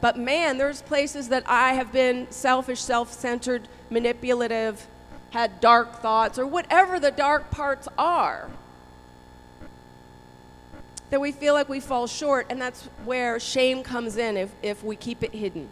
But 0.00 0.18
man, 0.18 0.58
there's 0.58 0.82
places 0.82 1.28
that 1.30 1.44
I 1.46 1.72
have 1.72 1.90
been 1.92 2.30
selfish, 2.30 2.80
self 2.80 3.10
centered, 3.10 3.68
manipulative, 3.90 4.86
had 5.30 5.60
dark 5.60 6.00
thoughts, 6.00 6.38
or 6.38 6.46
whatever 6.46 7.00
the 7.00 7.10
dark 7.10 7.50
parts 7.50 7.88
are. 7.96 8.50
That 11.10 11.20
we 11.20 11.32
feel 11.32 11.54
like 11.54 11.68
we 11.68 11.80
fall 11.80 12.06
short, 12.06 12.46
and 12.50 12.60
that's 12.60 12.82
where 13.04 13.40
shame 13.40 13.82
comes 13.82 14.16
in 14.16 14.36
if, 14.36 14.52
if 14.62 14.84
we 14.84 14.94
keep 14.94 15.22
it 15.22 15.32
hidden, 15.32 15.68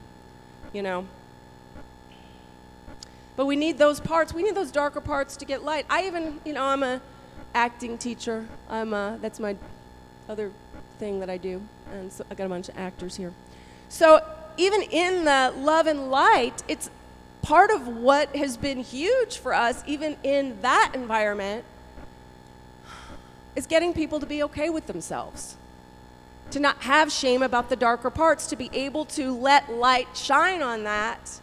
you 0.72 0.82
know. 0.82 1.06
But 3.36 3.46
we 3.46 3.56
need 3.56 3.76
those 3.78 4.00
parts. 4.00 4.32
We 4.32 4.42
need 4.42 4.54
those 4.54 4.70
darker 4.70 5.00
parts 5.00 5.36
to 5.38 5.44
get 5.44 5.62
light. 5.62 5.84
I 5.90 6.06
even, 6.06 6.40
you 6.44 6.52
know, 6.52 6.64
I'm 6.64 6.82
a 6.82 7.00
acting 7.54 7.98
teacher. 7.98 8.46
I'm 8.68 8.92
a, 8.92 9.18
that's 9.20 9.40
my 9.40 9.56
other 10.28 10.50
thing 10.98 11.20
that 11.20 11.30
I 11.30 11.36
do, 11.36 11.62
and 11.92 12.12
so 12.12 12.24
I 12.30 12.34
got 12.34 12.46
a 12.46 12.48
bunch 12.48 12.68
of 12.68 12.78
actors 12.78 13.16
here. 13.16 13.32
So 13.88 14.24
even 14.56 14.82
in 14.82 15.24
the 15.24 15.52
love 15.56 15.86
and 15.86 16.10
light, 16.10 16.62
it's 16.68 16.90
part 17.42 17.70
of 17.70 17.88
what 17.88 18.34
has 18.36 18.56
been 18.56 18.78
huge 18.78 19.38
for 19.38 19.54
us, 19.54 19.82
even 19.86 20.16
in 20.22 20.60
that 20.62 20.92
environment, 20.94 21.64
is 23.54 23.66
getting 23.66 23.92
people 23.92 24.20
to 24.20 24.26
be 24.26 24.42
okay 24.44 24.70
with 24.70 24.86
themselves. 24.86 25.56
To 26.52 26.60
not 26.60 26.76
have 26.82 27.10
shame 27.10 27.42
about 27.42 27.68
the 27.68 27.76
darker 27.76 28.10
parts, 28.10 28.46
to 28.48 28.56
be 28.56 28.70
able 28.72 29.04
to 29.06 29.34
let 29.34 29.72
light 29.72 30.08
shine 30.14 30.62
on 30.62 30.84
that 30.84 31.40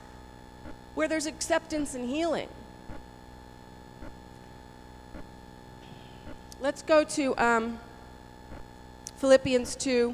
where 0.96 1.08
there's 1.08 1.26
acceptance 1.26 1.96
and 1.96 2.10
healing. 2.10 2.50
Let's 6.62 6.82
go 6.82 7.06
to 7.06 7.38
um, 7.38 7.80
Philippians 9.16 9.78
2 9.78 10.14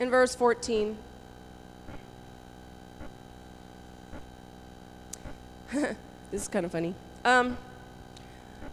in 0.00 0.10
verse 0.10 0.34
14. 0.34 0.96
this 5.72 5.96
is 6.32 6.48
kind 6.48 6.66
of 6.66 6.72
funny. 6.72 6.96
Um, 7.24 7.56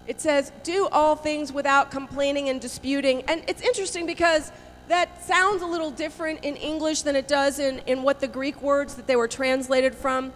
it 0.08 0.20
says, 0.20 0.52
Do 0.64 0.88
all 0.92 1.16
things 1.16 1.54
without 1.54 1.92
complaining 1.92 2.50
and 2.50 2.60
disputing. 2.60 3.22
And 3.28 3.44
it's 3.48 3.62
interesting 3.62 4.08
because 4.08 4.52
that 4.88 5.24
sounds 5.24 5.62
a 5.62 5.68
little 5.68 5.92
different 5.92 6.44
in 6.44 6.56
English 6.56 7.04
than 7.04 7.16
it 7.16 7.28
does 7.28 7.60
in, 7.60 7.82
in 7.86 8.02
what 8.02 8.20
the 8.20 8.28
Greek 8.28 8.64
words 8.64 8.96
that 8.96 9.06
they 9.06 9.16
were 9.16 9.28
translated 9.28 9.94
from. 9.94 10.34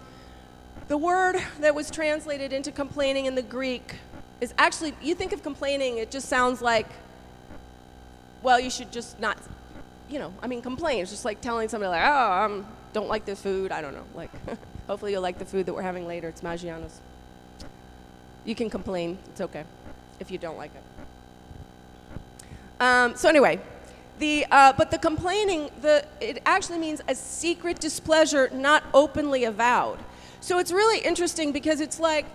The 0.88 0.97
word 0.97 1.38
that 1.61 1.73
was 1.73 1.89
translated 1.89 2.53
into 2.53 2.71
complaining 2.71 3.25
in 3.25 3.33
the 3.33 3.41
Greek 3.41 3.95
is 4.41 4.54
actually, 4.58 4.93
you 5.02 5.15
think 5.15 5.34
of 5.34 5.43
complaining, 5.43 5.98
it 5.98 6.12
just 6.12 6.28
sounds 6.28 6.62
like, 6.62 6.88
well, 8.41 8.60
you 8.60 8.69
should 8.69 8.91
just 8.91 9.19
not, 9.19 9.38
you 10.10 10.19
know, 10.19 10.34
I 10.41 10.48
mean, 10.48 10.62
complain. 10.62 11.02
It's 11.02 11.12
just 11.12 11.26
like 11.26 11.41
telling 11.41 11.69
somebody, 11.69 11.89
like, 11.89 12.04
oh, 12.06 12.08
I 12.08 12.62
don't 12.93 13.08
like 13.08 13.26
this 13.26 13.41
food. 13.41 13.71
I 13.71 13.82
don't 13.82 13.93
know. 13.93 14.06
Like, 14.13 14.32
hopefully 14.88 15.13
you'll 15.13 15.21
like 15.21 15.39
the 15.39 15.45
food 15.45 15.65
that 15.65 15.74
we're 15.74 15.82
having 15.82 16.06
later. 16.06 16.30
It's 16.30 16.41
Maggiano's. 16.41 17.02
You 18.43 18.56
can 18.56 18.69
complain. 18.69 19.17
It's 19.30 19.41
okay 19.41 19.63
if 20.19 20.30
you 20.30 20.38
don't 20.38 20.58
like 20.58 20.71
it. 20.76 20.84
Um, 22.80 23.15
so, 23.15 23.30
anyway, 23.30 23.60
the, 24.19 24.45
uh, 24.52 24.74
but 24.74 24.91
the 24.91 24.98
complaining, 24.98 25.69
the, 25.82 26.06
it 26.21 26.41
actually 26.45 26.78
means 26.78 27.02
a 27.08 27.15
secret 27.15 27.80
displeasure 27.80 28.50
not 28.54 28.84
openly 28.93 29.45
avowed. 29.45 30.00
So 30.41 30.60
it's 30.60 30.71
really 30.71 31.00
interesting 31.00 31.52
because 31.52 31.82
it's 31.82 32.00
like, 32.00 32.26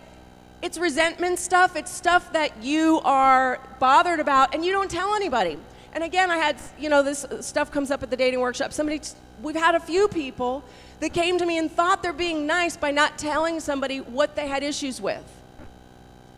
it's 0.62 0.78
resentment 0.78 1.38
stuff, 1.38 1.76
it's 1.76 1.90
stuff 1.90 2.32
that 2.32 2.62
you 2.62 3.00
are 3.04 3.60
bothered 3.78 4.20
about 4.20 4.54
and 4.54 4.64
you 4.64 4.72
don't 4.72 4.90
tell 4.90 5.14
anybody. 5.14 5.58
And 5.92 6.04
again, 6.04 6.30
I 6.30 6.36
had, 6.36 6.56
you 6.78 6.88
know, 6.88 7.02
this 7.02 7.26
stuff 7.40 7.72
comes 7.72 7.90
up 7.90 8.02
at 8.02 8.10
the 8.10 8.16
dating 8.16 8.40
workshop. 8.40 8.72
Somebody, 8.72 9.00
we've 9.42 9.56
had 9.56 9.74
a 9.74 9.80
few 9.80 10.06
people 10.06 10.62
that 11.00 11.12
came 11.12 11.38
to 11.38 11.46
me 11.46 11.58
and 11.58 11.70
thought 11.70 12.02
they're 12.02 12.12
being 12.12 12.46
nice 12.46 12.76
by 12.76 12.90
not 12.90 13.18
telling 13.18 13.58
somebody 13.58 13.98
what 13.98 14.36
they 14.36 14.46
had 14.46 14.62
issues 14.62 15.00
with. 15.00 15.24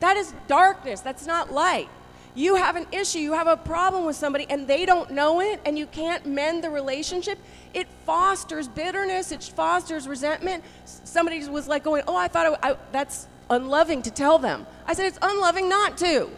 That 0.00 0.16
is 0.16 0.32
darkness, 0.46 1.00
that's 1.00 1.26
not 1.26 1.52
light 1.52 1.88
you 2.34 2.56
have 2.56 2.76
an 2.76 2.86
issue, 2.92 3.18
you 3.18 3.32
have 3.34 3.46
a 3.46 3.56
problem 3.56 4.04
with 4.06 4.16
somebody, 4.16 4.46
and 4.48 4.66
they 4.66 4.86
don't 4.86 5.10
know 5.10 5.40
it, 5.40 5.60
and 5.66 5.78
you 5.78 5.86
can't 5.86 6.24
mend 6.24 6.64
the 6.64 6.70
relationship, 6.70 7.38
it 7.74 7.86
fosters 8.06 8.68
bitterness, 8.68 9.32
it 9.32 9.42
fosters 9.42 10.08
resentment. 10.08 10.64
Somebody 10.84 11.46
was 11.48 11.68
like 11.68 11.84
going, 11.84 12.02
Oh, 12.08 12.16
I 12.16 12.28
thought 12.28 12.58
I, 12.62 12.70
I, 12.70 12.76
that's 12.90 13.26
unloving 13.52 14.02
to 14.02 14.10
tell 14.10 14.38
them. 14.38 14.66
I 14.86 14.94
said, 14.94 15.06
It's 15.06 15.18
unloving 15.22 15.68
not 15.68 15.96
to. 15.98 16.30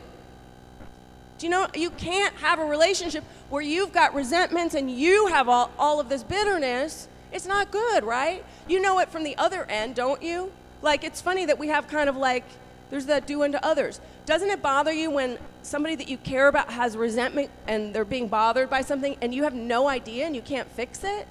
Do 1.38 1.46
you 1.46 1.50
know, 1.50 1.66
you 1.74 1.90
can't 1.90 2.35
have 2.37 2.59
a 2.59 2.64
relationship 2.64 3.24
where 3.50 3.62
you've 3.62 3.92
got 3.92 4.14
resentments 4.14 4.74
and 4.74 4.90
you 4.90 5.27
have 5.27 5.48
all, 5.48 5.70
all 5.79 6.00
of 6.00 6.09
this 6.09 6.22
bitterness. 6.22 7.09
It's 7.33 7.46
not 7.46 7.70
good, 7.70 8.05
right? 8.05 8.44
You 8.68 8.81
know 8.81 9.00
it 9.00 9.09
from 9.09 9.24
the 9.24 9.37
other 9.37 9.64
end, 9.64 9.96
don't 9.96 10.22
you? 10.22 10.53
Like, 10.83 11.03
it's 11.03 11.20
funny 11.20 11.46
that 11.46 11.59
we 11.59 11.68
have 11.68 11.88
kind 11.88 12.09
of 12.09 12.16
like, 12.16 12.44
there's 12.90 13.07
that 13.07 13.27
do 13.27 13.42
unto 13.42 13.59
others. 13.59 14.00
Doesn't 14.27 14.48
it 14.48 14.62
bother 14.62 14.92
you 14.92 15.11
when 15.11 15.38
somebody 15.62 15.96
that 15.96 16.09
you 16.09 16.16
care 16.18 16.46
about 16.46 16.70
has 16.70 16.96
resentment 16.96 17.50
and 17.66 17.92
they're 17.92 18.05
being 18.05 18.29
bothered 18.29 18.70
by 18.70 18.83
something 18.83 19.16
and 19.20 19.35
you 19.35 19.42
have 19.42 19.55
no 19.55 19.88
idea 19.88 20.27
and 20.27 20.37
you 20.37 20.42
can't 20.42 20.68
fix 20.70 21.03
it? 21.03 21.27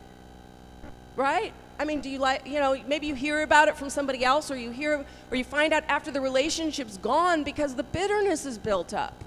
Right? 1.15 1.53
I 1.79 1.85
mean, 1.85 2.01
do 2.01 2.09
you 2.09 2.19
like, 2.19 2.47
you 2.47 2.59
know, 2.59 2.77
maybe 2.87 3.07
you 3.07 3.15
hear 3.15 3.41
about 3.41 3.67
it 3.67 3.75
from 3.75 3.89
somebody 3.89 4.23
else 4.23 4.51
or 4.51 4.55
you 4.55 4.71
hear, 4.71 5.05
or 5.31 5.37
you 5.37 5.43
find 5.43 5.73
out 5.73 5.83
after 5.87 6.11
the 6.11 6.21
relationship's 6.21 6.97
gone 6.97 7.43
because 7.43 7.75
the 7.75 7.83
bitterness 7.83 8.45
is 8.45 8.57
built 8.57 8.93
up. 8.93 9.23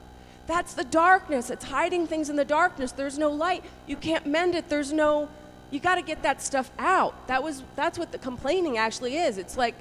That's 0.46 0.74
the 0.74 0.84
darkness. 0.84 1.50
It's 1.50 1.64
hiding 1.64 2.06
things 2.06 2.30
in 2.30 2.36
the 2.36 2.44
darkness. 2.44 2.92
There's 2.92 3.18
no 3.18 3.30
light. 3.30 3.64
You 3.86 3.96
can't 3.96 4.26
mend 4.26 4.54
it. 4.54 4.68
There's 4.68 4.92
no, 4.92 5.28
you 5.72 5.80
got 5.80 5.96
to 5.96 6.02
get 6.02 6.22
that 6.22 6.40
stuff 6.40 6.70
out. 6.78 7.26
That 7.26 7.42
was, 7.42 7.64
that's 7.74 7.98
what 7.98 8.12
the 8.12 8.18
complaining 8.18 8.78
actually 8.78 9.16
is. 9.16 9.38
It's 9.38 9.56
like 9.56 9.74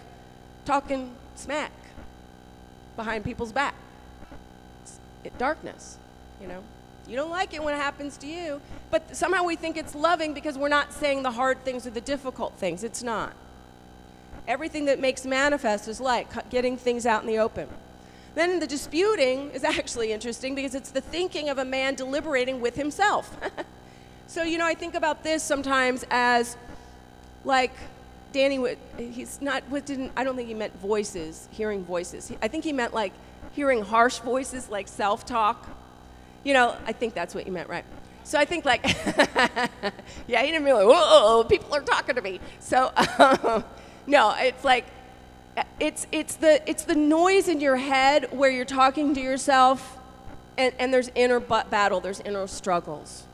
talking 0.66 1.12
smack 1.36 1.72
behind 2.96 3.24
people's 3.24 3.52
back. 3.52 3.76
It's 5.24 5.38
darkness, 5.38 5.98
you 6.42 6.48
know. 6.48 6.64
You 7.08 7.16
don't 7.16 7.30
like 7.30 7.54
it 7.54 7.64
when 7.64 7.74
it 7.74 7.78
happens 7.78 8.18
to 8.18 8.28
you, 8.28 8.62
but 8.90 9.16
somehow 9.16 9.44
we 9.44 9.56
think 9.56 9.78
it's 9.78 9.94
loving 9.94 10.34
because 10.34 10.58
we're 10.58 10.70
not 10.70 10.92
saying 10.92 11.24
the 11.24 11.32
hard 11.32 11.64
things 11.64 11.86
or 11.86 11.92
the 11.92 12.02
difficult 12.02 12.54
things. 12.54 12.84
It's 12.84 13.04
not. 13.04 13.34
Everything 14.48 14.86
that 14.86 15.00
makes 15.00 15.26
manifest 15.26 15.88
is 15.88 16.00
like 16.00 16.50
getting 16.50 16.78
things 16.78 17.06
out 17.06 17.22
in 17.22 17.28
the 17.28 17.40
open. 17.40 17.68
Then 18.34 18.60
the 18.60 18.68
disputing 18.68 19.52
is 19.52 19.64
actually 19.64 20.12
interesting 20.12 20.56
because 20.56 20.76
it's 20.76 20.92
the 20.92 21.02
thinking 21.02 21.50
of 21.50 21.58
a 21.58 21.66
man 21.66 21.96
deliberating 21.96 22.60
with 22.62 22.76
himself. 22.76 23.36
so, 24.28 24.44
you 24.44 24.58
know, 24.58 24.66
I 24.66 24.74
think 24.76 24.96
about 24.96 25.24
this 25.24 25.44
sometimes 25.44 26.06
as 26.12 26.58
like 27.44 27.74
Danny 28.34 28.76
he's 28.98 29.42
not, 29.42 29.64
what 29.70 29.86
didn't, 29.86 30.12
I 30.18 30.24
don't 30.24 30.36
think 30.36 30.50
he 30.50 30.54
meant 30.54 30.78
voices, 30.80 31.48
hearing 31.52 31.86
voices. 31.86 32.32
I 32.42 32.48
think 32.48 32.64
he 32.64 32.74
meant 32.74 32.94
like 32.94 33.14
hearing 33.54 33.84
harsh 33.84 34.20
voices 34.20 34.70
like 34.70 34.88
self 34.88 35.26
talk. 35.26 35.70
You 36.46 36.54
know, 36.54 36.78
I 36.86 36.94
think 36.94 37.16
that's 37.16 37.36
what 37.36 37.46
you 37.46 37.52
meant, 37.52 37.68
right? 37.68 37.84
So 38.24 38.40
I 38.40 38.46
think 38.46 38.66
like, 38.66 38.84
yeah, 40.28 40.44
he 40.44 40.52
didn't 40.52 40.64
like, 40.64 40.86
whoa, 40.86 41.44
people 41.44 41.74
are 41.76 41.82
talking 41.82 42.16
to 42.16 42.22
me. 42.22 42.40
So 42.60 42.92
um, 43.20 43.66
no, 44.08 44.34
it's 44.38 44.64
like, 44.64 44.86
it's, 45.80 46.06
it's, 46.12 46.36
the, 46.36 46.68
it's 46.70 46.84
the 46.84 46.96
noise 46.96 47.48
in 47.48 47.62
your 47.62 47.78
head 47.78 48.28
where 48.32 48.52
you're 48.52 48.64
talking 48.64 49.16
to 49.16 49.22
yourself 49.22 49.98
and, 50.58 50.74
and 50.78 50.94
there's 50.94 51.10
inner 51.16 51.40
battle, 51.40 52.00
there's 52.00 52.20
inner 52.22 52.46
struggles. 52.48 53.26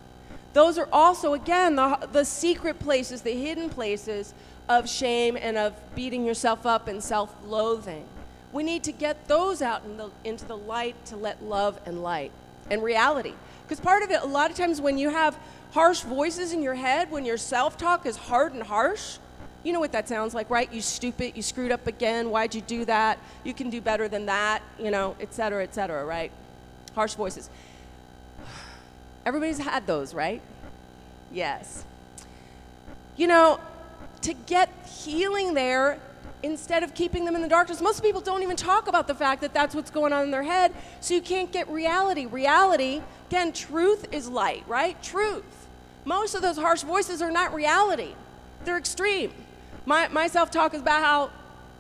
Those 0.53 0.77
are 0.77 0.87
also, 0.91 1.33
again, 1.33 1.75
the, 1.75 2.07
the 2.13 2.23
secret 2.23 2.79
places, 2.79 3.21
the 3.21 3.31
hidden 3.31 3.69
places 3.69 4.33
of 4.69 4.89
shame 4.89 5.37
and 5.39 5.57
of 5.57 5.73
beating 5.95 6.25
yourself 6.25 6.65
up 6.65 6.87
and 6.87 7.03
self 7.03 7.35
loathing. 7.45 8.05
We 8.53 8.63
need 8.63 8.83
to 8.83 8.91
get 8.91 9.27
those 9.27 9.61
out 9.61 9.83
in 9.83 9.97
the, 9.97 10.11
into 10.23 10.45
the 10.45 10.57
light 10.57 11.05
to 11.05 11.17
let 11.17 11.43
love 11.43 11.79
and 11.85 12.01
light 12.03 12.31
and 12.71 12.81
reality. 12.81 13.33
Because 13.63 13.79
part 13.79 14.01
of 14.01 14.09
it, 14.09 14.21
a 14.23 14.25
lot 14.25 14.49
of 14.49 14.57
times 14.57 14.81
when 14.81 14.97
you 14.97 15.09
have 15.11 15.37
harsh 15.71 16.01
voices 16.01 16.53
in 16.53 16.63
your 16.63 16.73
head, 16.73 17.11
when 17.11 17.25
your 17.25 17.37
self 17.37 17.77
talk 17.77 18.05
is 18.07 18.15
hard 18.15 18.53
and 18.53 18.63
harsh, 18.63 19.17
you 19.63 19.73
know 19.73 19.79
what 19.79 19.91
that 19.91 20.09
sounds 20.09 20.33
like, 20.33 20.49
right? 20.49 20.71
You 20.73 20.81
stupid, 20.81 21.33
you 21.35 21.43
screwed 21.43 21.71
up 21.71 21.85
again, 21.85 22.31
why'd 22.31 22.55
you 22.55 22.61
do 22.61 22.85
that? 22.85 23.19
You 23.43 23.53
can 23.53 23.69
do 23.69 23.79
better 23.79 24.07
than 24.07 24.25
that, 24.25 24.63
you 24.79 24.89
know, 24.89 25.15
et 25.19 25.33
cetera, 25.33 25.61
et 25.61 25.75
cetera, 25.75 26.03
right? 26.03 26.31
Harsh 26.95 27.13
voices. 27.13 27.49
Everybody's 29.25 29.59
had 29.59 29.85
those, 29.85 30.15
right? 30.15 30.41
Yes. 31.31 31.85
You 33.17 33.27
know, 33.27 33.59
to 34.21 34.33
get 34.33 34.69
healing 34.87 35.53
there, 35.53 35.99
instead 36.43 36.83
of 36.83 36.93
keeping 36.93 37.25
them 37.25 37.35
in 37.35 37.41
the 37.41 37.47
darkness, 37.47 37.81
most 37.81 38.01
people 38.01 38.21
don't 38.21 38.43
even 38.43 38.55
talk 38.55 38.87
about 38.87 39.07
the 39.07 39.15
fact 39.15 39.41
that 39.41 39.53
that's 39.53 39.75
what's 39.75 39.91
going 39.91 40.13
on 40.13 40.23
in 40.23 40.31
their 40.31 40.43
head, 40.43 40.73
so 40.99 41.13
you 41.13 41.21
can't 41.21 41.51
get 41.51 41.69
reality. 41.69 42.25
Reality, 42.25 43.01
again, 43.27 43.51
truth 43.51 44.07
is 44.11 44.29
light, 44.29 44.63
right? 44.67 45.01
Truth. 45.03 45.67
Most 46.05 46.35
of 46.35 46.41
those 46.41 46.57
harsh 46.57 46.81
voices 46.81 47.21
are 47.21 47.31
not 47.31 47.53
reality, 47.53 48.15
they're 48.65 48.77
extreme. 48.77 49.31
My, 49.85 50.07
my 50.09 50.27
self 50.27 50.51
talk 50.51 50.73
is 50.73 50.81
about 50.81 51.01
how 51.01 51.31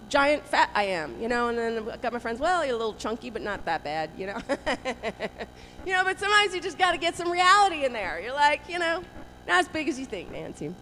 giant 0.09 0.45
fat 0.45 0.69
I 0.75 0.83
am, 0.83 1.19
you 1.21 1.27
know, 1.27 1.47
and 1.47 1.57
then 1.57 1.89
I 1.89 1.97
got 1.97 2.11
my 2.11 2.19
friends, 2.19 2.39
well, 2.39 2.65
you're 2.65 2.75
a 2.75 2.77
little 2.77 2.95
chunky, 2.95 3.29
but 3.29 3.41
not 3.41 3.63
that 3.65 3.83
bad, 3.83 4.09
you 4.17 4.27
know. 4.27 4.37
you 5.85 5.93
know, 5.93 6.03
but 6.03 6.19
sometimes 6.19 6.53
you 6.53 6.59
just 6.59 6.77
got 6.77 6.91
to 6.91 6.97
get 6.97 7.15
some 7.15 7.31
reality 7.31 7.85
in 7.85 7.93
there. 7.93 8.19
You're 8.19 8.33
like, 8.33 8.61
you 8.67 8.77
know, 8.77 9.03
not 9.47 9.59
as 9.59 9.67
big 9.69 9.87
as 9.87 9.97
you 9.97 10.05
think, 10.05 10.31
Nancy. 10.31 10.73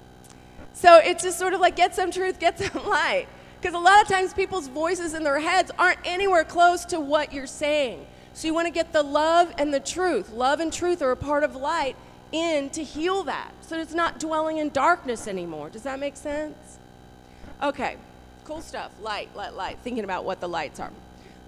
So 0.73 0.97
it's 0.97 1.23
just 1.23 1.37
sort 1.37 1.53
of 1.53 1.61
like 1.61 1.75
get 1.75 1.95
some 1.95 2.09
truth, 2.09 2.39
get 2.39 2.57
some 2.57 2.87
light. 2.89 3.27
Because 3.61 3.75
a 3.75 3.79
lot 3.79 4.01
of 4.01 4.07
times 4.07 4.33
people's 4.33 4.67
voices 4.67 5.13
in 5.13 5.23
their 5.23 5.39
heads 5.39 5.71
aren't 5.77 5.99
anywhere 6.05 6.43
close 6.43 6.85
to 6.85 6.99
what 6.99 7.33
you're 7.33 7.47
saying. 7.47 8.05
So 8.33 8.47
you 8.47 8.53
want 8.53 8.67
to 8.67 8.73
get 8.73 8.93
the 8.93 9.03
love 9.03 9.53
and 9.57 9.73
the 9.73 9.79
truth. 9.79 10.31
Love 10.31 10.59
and 10.59 10.71
truth 10.71 11.01
are 11.01 11.11
a 11.11 11.17
part 11.17 11.43
of 11.43 11.55
light 11.55 11.95
in 12.31 12.69
to 12.71 12.83
heal 12.83 13.23
that. 13.23 13.51
So 13.61 13.79
it's 13.79 13.93
not 13.93 14.19
dwelling 14.19 14.57
in 14.57 14.69
darkness 14.69 15.27
anymore. 15.27 15.69
Does 15.69 15.83
that 15.83 15.99
make 15.99 16.15
sense? 16.15 16.77
Okay 17.61 17.97
cool 18.49 18.61
stuff. 18.61 18.91
Light, 18.99 19.29
light, 19.35 19.53
light. 19.53 19.77
Thinking 19.83 20.03
about 20.03 20.25
what 20.25 20.41
the 20.41 20.49
lights 20.49 20.79
are. 20.79 20.91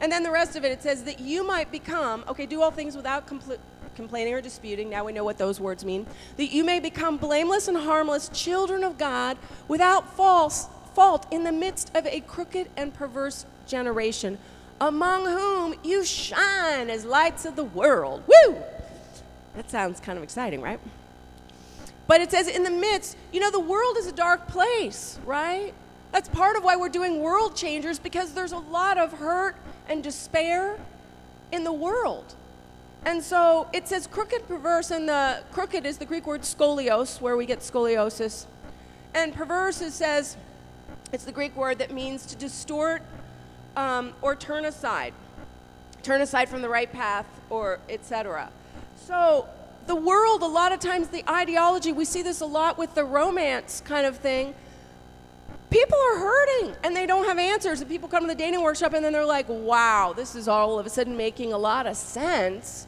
And 0.02 0.12
then 0.12 0.22
the 0.22 0.30
rest 0.30 0.56
of 0.56 0.64
it, 0.64 0.72
it 0.72 0.84
says 0.84 1.04
that 1.06 1.20
you 1.20 1.44
might 1.44 1.72
become, 1.72 2.24
okay, 2.28 2.46
do 2.46 2.62
all 2.62 2.70
things 2.70 2.96
without 2.96 3.26
compl- 3.26 3.58
complaining 3.96 4.36
or 4.36 4.40
disputing. 4.42 4.88
Now 4.88 5.04
we 5.04 5.12
know 5.12 5.24
what 5.24 5.40
those 5.40 5.60
words 5.60 5.84
mean. 5.84 6.06
That 6.38 6.54
you 6.54 6.64
may 6.64 6.80
become 6.80 7.18
blameless 7.18 7.68
and 7.68 7.76
harmless 7.76 8.30
children 8.30 8.84
of 8.84 9.00
God 9.00 9.38
without 9.68 10.16
false 10.16 10.68
fault 10.94 11.26
in 11.32 11.44
the 11.44 11.52
midst 11.52 11.96
of 11.96 12.06
a 12.06 12.22
crooked 12.22 12.70
and 12.78 12.94
perverse 12.94 13.46
generation, 13.68 14.38
among 14.80 15.26
whom 15.26 15.76
you 15.84 16.04
shine 16.04 16.90
as 16.90 17.06
lights 17.06 17.46
of 17.46 17.56
the 17.56 17.64
world. 17.64 18.24
Woo! 18.28 18.58
That 19.56 19.70
sounds 19.70 20.00
kind 20.00 20.18
of 20.18 20.24
exciting, 20.24 20.62
right? 20.62 20.80
But 22.08 22.22
it 22.22 22.32
says 22.32 22.48
in 22.48 22.64
the 22.64 22.72
midst, 22.72 23.18
you 23.32 23.40
know, 23.40 23.52
the 23.52 23.60
world 23.60 23.98
is 23.98 24.08
a 24.08 24.12
dark 24.12 24.48
place, 24.48 25.20
right? 25.26 25.74
That's 26.12 26.28
part 26.28 26.58
of 26.58 26.64
why 26.64 26.76
we're 26.76 26.90
doing 26.90 27.22
world 27.22 27.56
changers 27.56 28.00
because 28.00 28.34
there's 28.34 28.52
a 28.52 28.58
lot 28.58 28.98
of 28.98 29.14
hurt 29.14 29.56
and 29.88 30.04
despair 30.04 30.78
in 31.52 31.64
the 31.64 31.72
world. 31.72 32.36
And 33.06 33.24
so 33.24 33.68
it 33.74 33.88
says 33.88 34.08
crooked, 34.08 34.48
perverse, 34.48 34.92
and 34.92 35.08
the 35.08 35.42
crooked 35.52 35.86
is 35.86 35.98
the 35.98 36.06
Greek 36.06 36.28
word 36.28 36.42
scolios, 36.42 37.20
where 37.20 37.36
we 37.36 37.46
get 37.46 37.60
scoliosis. 37.60 38.46
And 39.14 39.34
perverse, 39.34 39.82
it 39.82 39.92
says, 39.92 40.38
it's 41.12 41.24
the 41.24 41.32
Greek 41.32 41.56
word 41.56 41.80
that 41.80 41.92
means 41.92 42.26
to 42.28 42.36
distort 42.36 43.02
um, 43.76 44.14
or 44.22 44.36
turn 44.36 44.66
aside, 44.66 45.14
turn 46.04 46.22
aside 46.22 46.50
from 46.50 46.62
the 46.62 46.70
right 46.70 46.92
path, 46.92 47.26
or 47.50 47.80
etc. 47.90 48.50
So 48.96 49.48
the 49.88 49.96
world, 49.96 50.42
a 50.42 50.48
lot 50.48 50.72
of 50.72 50.80
times, 50.80 51.10
the 51.10 51.30
ideology, 51.30 51.92
we 51.92 52.06
see 52.06 52.22
this 52.22 52.42
a 52.42 52.46
lot 52.46 52.78
with 52.78 52.96
the 52.96 53.04
romance 53.04 53.82
kind 53.86 54.06
of 54.06 54.18
thing 54.18 54.54
people 55.72 55.98
are 55.98 56.20
hurting 56.20 56.76
and 56.84 56.96
they 56.96 57.08
don't 57.08 57.26
have 57.26 57.40
answers. 57.40 57.82
And 57.82 57.90
people 57.90 58.08
come 58.08 58.24
to 58.24 58.28
the 58.28 58.36
dating 58.36 58.62
workshop 58.62 58.94
and 58.94 59.04
then 59.04 59.14
they're 59.14 59.26
like, 59.26 59.48
wow, 59.50 60.14
this 60.16 60.36
is 60.36 60.48
all 60.48 60.78
of 60.78 60.86
a 60.86 60.90
sudden 60.90 61.18
making 61.18 61.54
a 61.54 61.58
lot 61.58 61.88
of 61.88 61.96
sense. 61.96 62.86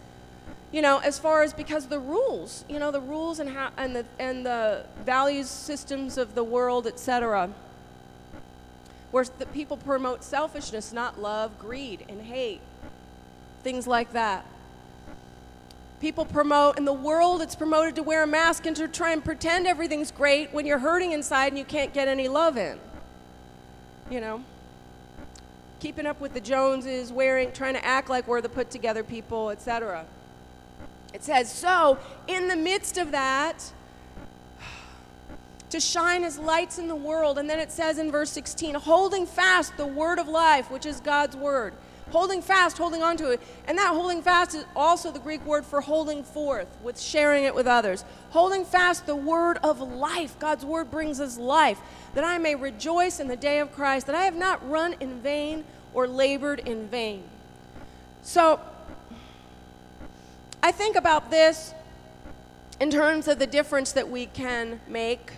You 0.72 0.82
know, 0.82 1.00
as 1.00 1.18
far 1.18 1.44
as 1.44 1.54
because 1.54 1.88
the 1.88 2.00
rules, 2.00 2.66
you 2.68 2.80
know, 2.80 2.92
the 2.92 3.02
rules 3.02 3.40
and 3.40 3.50
how 3.50 3.70
and 3.78 3.96
the 3.96 4.06
and 4.20 4.46
the 4.46 4.86
values 5.06 5.48
systems 5.48 6.18
of 6.18 6.34
the 6.36 6.44
world, 6.44 6.88
etc. 6.88 7.50
Where 9.14 9.26
the 9.26 9.46
people 9.46 9.78
promote 9.78 10.24
selfishness, 10.24 10.92
not 10.92 11.22
love, 11.22 11.60
greed, 11.60 12.04
and 12.10 12.20
hate, 12.20 12.62
things 13.62 13.86
like 13.86 14.14
that. 14.14 14.44
People 16.02 16.26
promote, 16.26 16.80
in 16.80 16.86
the 16.86 16.94
world, 16.94 17.40
it's 17.44 17.54
promoted 17.54 17.96
to 17.98 18.02
wear 18.02 18.24
a 18.24 18.28
mask 18.28 18.66
and 18.66 18.76
to 18.76 18.88
try 18.88 19.12
and 19.12 19.24
pretend 19.24 19.68
everything's 19.68 20.10
great 20.10 20.52
when 20.52 20.66
you're 20.66 20.80
hurting 20.80 21.12
inside 21.12 21.50
and 21.50 21.60
you 21.60 21.64
can't 21.64 21.94
get 21.94 22.08
any 22.08 22.28
love 22.28 22.58
in. 22.58 22.80
You 24.10 24.20
know? 24.20 24.44
Keeping 25.80 26.08
up 26.08 26.20
with 26.20 26.34
the 26.34 26.42
Joneses, 26.42 27.12
wearing, 27.12 27.52
trying 27.52 27.76
to 27.76 27.86
act 27.86 28.10
like 28.10 28.28
we're 28.28 28.42
the 28.42 28.50
put 28.50 28.72
together 28.72 29.04
people, 29.04 29.52
etc. 29.52 30.08
It 31.14 31.24
says, 31.24 31.52
so 31.52 32.00
in 32.28 32.48
the 32.48 32.56
midst 32.56 32.98
of 32.98 33.12
that, 33.12 33.72
to 35.74 35.80
shine 35.80 36.24
as 36.24 36.40
lights 36.40 36.78
in 36.78 36.88
the 36.88 36.96
world. 36.96 37.38
And 37.38 37.50
then 37.50 37.60
it 37.60 37.72
says 37.72 37.98
in 37.98 38.12
verse 38.12 38.30
16, 38.32 38.76
holding 38.76 39.26
fast 39.26 39.76
the 39.76 39.86
word 39.86 40.20
of 40.20 40.28
life, 40.28 40.72
which 40.72 40.86
is 40.86 41.00
God's 41.00 41.36
word 41.36 41.74
holding 42.14 42.44
fast, 42.44 42.78
holding 42.78 43.02
on 43.02 43.18
to 43.18 43.32
it. 43.32 43.42
And 43.68 43.78
that 43.80 43.88
holding 43.88 44.22
fast 44.22 44.54
is 44.54 44.66
also 44.76 45.12
the 45.12 45.20
Greek 45.20 45.44
word 45.48 45.66
for 45.66 45.82
holding 45.82 46.24
forth, 46.24 46.68
with 46.84 47.02
sharing 47.02 47.44
it 47.44 47.56
with 47.56 47.66
others. 47.66 48.06
Holding 48.30 48.64
fast 48.64 49.08
the 49.08 49.16
word 49.16 49.58
of 49.64 49.80
life. 49.82 50.38
God's 50.38 50.64
word 50.64 50.92
brings 50.92 51.20
us 51.20 51.40
life, 51.40 51.80
that 52.14 52.24
I 52.24 52.38
may 52.38 52.54
rejoice 52.54 53.20
in 53.20 53.28
the 53.28 53.36
day 53.36 53.60
of 53.60 53.74
Christ, 53.74 54.06
that 54.06 54.16
I 54.16 54.26
have 54.26 54.36
not 54.36 54.68
run 54.70 54.96
in 55.00 55.22
vain 55.22 55.64
or 55.92 56.08
labored 56.08 56.60
in 56.60 56.88
vain. 56.88 57.24
So, 58.22 58.60
I 60.62 60.72
think 60.72 60.96
about 60.96 61.32
this 61.32 61.74
in 62.80 62.92
terms 62.92 63.28
of 63.28 63.40
the 63.40 63.48
difference 63.48 63.92
that 63.94 64.10
we 64.10 64.28
can 64.28 64.80
make 64.88 65.34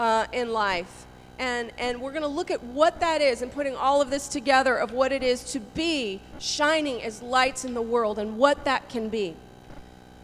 uh, 0.00 0.26
in 0.32 0.52
life 0.52 1.06
and, 1.40 1.72
and 1.78 2.02
we're 2.02 2.10
going 2.10 2.22
to 2.22 2.28
look 2.28 2.50
at 2.50 2.62
what 2.62 3.00
that 3.00 3.22
is 3.22 3.40
and 3.40 3.50
putting 3.50 3.74
all 3.74 4.02
of 4.02 4.10
this 4.10 4.28
together 4.28 4.76
of 4.76 4.92
what 4.92 5.10
it 5.10 5.22
is 5.22 5.42
to 5.52 5.58
be 5.58 6.20
shining 6.38 7.02
as 7.02 7.22
lights 7.22 7.64
in 7.64 7.72
the 7.72 7.80
world 7.80 8.18
and 8.18 8.36
what 8.36 8.66
that 8.66 8.90
can 8.90 9.08
be. 9.08 9.34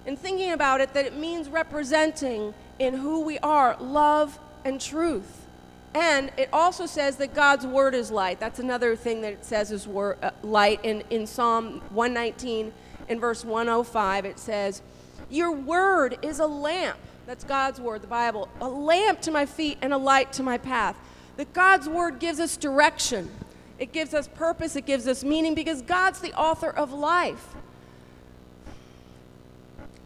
And 0.04 0.18
thinking 0.18 0.52
about 0.52 0.82
it, 0.82 0.92
that 0.92 1.06
it 1.06 1.16
means 1.16 1.48
representing 1.48 2.52
in 2.78 2.92
who 2.92 3.22
we 3.22 3.38
are 3.38 3.78
love 3.80 4.38
and 4.62 4.78
truth. 4.78 5.46
And 5.94 6.30
it 6.36 6.50
also 6.52 6.84
says 6.84 7.16
that 7.16 7.34
God's 7.34 7.66
word 7.66 7.94
is 7.94 8.10
light. 8.10 8.38
That's 8.38 8.58
another 8.58 8.94
thing 8.94 9.22
that 9.22 9.32
it 9.32 9.44
says 9.46 9.72
is 9.72 9.88
word, 9.88 10.18
uh, 10.22 10.32
light. 10.42 10.80
In, 10.82 11.02
in 11.08 11.26
Psalm 11.26 11.80
119, 11.88 12.74
in 13.08 13.20
verse 13.20 13.42
105, 13.42 14.26
it 14.26 14.38
says, 14.38 14.82
Your 15.30 15.50
word 15.50 16.18
is 16.20 16.40
a 16.40 16.46
lamp. 16.46 16.98
That's 17.26 17.42
God's 17.42 17.80
word, 17.80 18.02
the 18.02 18.06
Bible. 18.06 18.48
A 18.60 18.68
lamp 18.68 19.20
to 19.22 19.32
my 19.32 19.46
feet 19.46 19.78
and 19.82 19.92
a 19.92 19.98
light 19.98 20.32
to 20.34 20.42
my 20.42 20.58
path 20.58 20.96
that 21.36 21.52
God's 21.52 21.88
word 21.88 22.18
gives 22.18 22.40
us 22.40 22.56
direction, 22.56 23.30
it 23.78 23.92
gives 23.92 24.14
us 24.14 24.26
purpose, 24.28 24.74
it 24.76 24.86
gives 24.86 25.06
us 25.06 25.22
meaning 25.22 25.54
because 25.54 25.82
God's 25.82 26.20
the 26.20 26.32
author 26.32 26.70
of 26.70 26.92
life. 26.92 27.54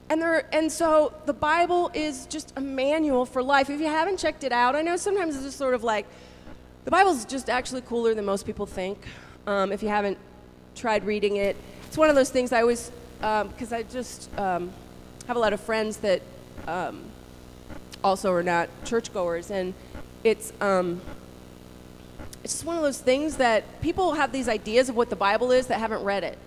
And, 0.08 0.20
there, 0.20 0.52
and 0.52 0.72
so 0.72 1.14
the 1.26 1.32
Bible 1.32 1.88
is 1.94 2.26
just 2.26 2.52
a 2.56 2.60
manual 2.60 3.24
for 3.24 3.44
life. 3.44 3.70
If 3.70 3.78
you 3.78 3.86
haven't 3.86 4.18
checked 4.18 4.42
it 4.42 4.50
out, 4.50 4.74
I 4.74 4.82
know 4.82 4.96
sometimes 4.96 5.36
it's 5.36 5.44
just 5.44 5.58
sort 5.58 5.74
of 5.74 5.84
like 5.84 6.06
the 6.84 6.90
Bible's 6.90 7.24
just 7.24 7.48
actually 7.48 7.82
cooler 7.82 8.12
than 8.12 8.24
most 8.24 8.44
people 8.44 8.66
think. 8.66 8.98
Um, 9.46 9.70
if 9.70 9.84
you 9.84 9.88
haven't 9.88 10.18
tried 10.74 11.04
reading 11.04 11.36
it, 11.36 11.54
it's 11.86 11.96
one 11.96 12.08
of 12.08 12.16
those 12.16 12.30
things 12.30 12.52
I 12.52 12.62
always, 12.62 12.90
because 13.18 13.72
um, 13.72 13.78
I 13.78 13.84
just 13.84 14.36
um, 14.36 14.72
have 15.28 15.36
a 15.36 15.40
lot 15.40 15.52
of 15.52 15.60
friends 15.60 15.98
that 15.98 16.22
um, 16.66 17.04
also 18.02 18.32
are 18.32 18.42
not 18.42 18.68
churchgoers, 18.84 19.50
and 19.50 19.74
it's 20.24 20.52
um, 20.60 21.00
it's 22.42 22.54
just 22.54 22.64
one 22.64 22.76
of 22.76 22.82
those 22.82 22.98
things 22.98 23.36
that 23.36 23.80
people 23.82 24.14
have 24.14 24.32
these 24.32 24.48
ideas 24.48 24.88
of 24.88 24.96
what 24.96 25.10
the 25.10 25.16
Bible 25.16 25.52
is 25.52 25.66
that 25.66 25.78
haven't 25.78 26.02
read 26.04 26.24
it 26.24 26.38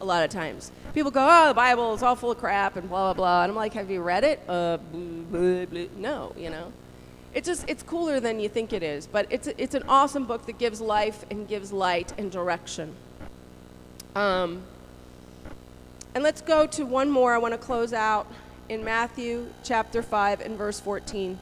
a 0.00 0.04
lot 0.04 0.24
of 0.24 0.30
times. 0.30 0.70
people 0.92 1.10
go, 1.10 1.26
oh, 1.28 1.48
the 1.48 1.54
Bible 1.54 1.94
is 1.94 2.02
all 2.02 2.16
full 2.16 2.30
of 2.30 2.38
crap 2.38 2.76
and 2.76 2.88
blah, 2.88 3.12
blah, 3.12 3.14
blah. 3.14 3.42
And 3.42 3.50
I'm 3.50 3.56
like, 3.56 3.74
have 3.74 3.90
you 3.90 4.02
read 4.02 4.24
it? 4.24 4.40
Uh, 4.48 4.76
blah, 4.76 5.64
blah, 5.66 5.84
no, 5.96 6.32
you 6.36 6.50
know. 6.50 6.72
It's 7.34 7.46
just, 7.46 7.68
it's 7.68 7.82
cooler 7.82 8.20
than 8.20 8.38
you 8.38 8.48
think 8.48 8.72
it 8.72 8.82
is. 8.82 9.06
But 9.06 9.26
it's, 9.30 9.48
it's 9.58 9.74
an 9.74 9.82
awesome 9.88 10.24
book 10.24 10.46
that 10.46 10.58
gives 10.58 10.80
life 10.80 11.24
and 11.30 11.48
gives 11.48 11.72
light 11.72 12.12
and 12.16 12.30
direction. 12.30 12.94
Um, 14.14 14.62
and 16.14 16.22
let's 16.22 16.40
go 16.40 16.66
to 16.66 16.84
one 16.84 17.10
more. 17.10 17.34
I 17.34 17.38
want 17.38 17.52
to 17.52 17.58
close 17.58 17.92
out 17.92 18.30
in 18.68 18.82
Matthew 18.82 19.48
chapter 19.62 20.02
5 20.02 20.40
and 20.40 20.56
verse 20.56 20.80
14. 20.80 21.38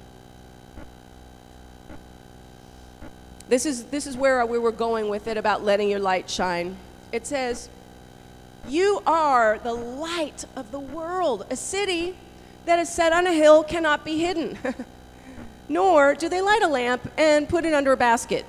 This 3.49 3.67
is, 3.67 3.85
this 3.85 4.07
is 4.07 4.17
where 4.17 4.45
we 4.47 4.59
were 4.59 4.73
going 4.73 5.09
with 5.09 5.27
it 5.27 5.37
about 5.37 5.63
letting 5.63 5.91
your 5.91 6.01
light 6.01 6.29
shine. 6.29 6.77
It 7.13 7.27
says, 7.27 7.69
You 8.67 9.03
are 9.07 9.59
the 9.63 9.75
light 9.75 10.45
of 10.57 10.71
the 10.71 10.81
world. 10.81 11.47
A 11.51 11.57
city 11.57 12.17
that 12.65 12.79
is 12.79 12.89
set 12.89 13.13
on 13.13 13.27
a 13.27 13.33
hill 13.33 13.63
cannot 13.63 14.05
be 14.05 14.19
hidden. 14.19 14.59
Nor 15.69 16.15
do 16.15 16.29
they 16.29 16.41
light 16.41 16.63
a 16.63 16.69
lamp 16.69 17.11
and 17.17 17.49
put 17.49 17.65
it 17.65 17.73
under 17.73 17.93
a 17.93 17.97
basket, 17.97 18.45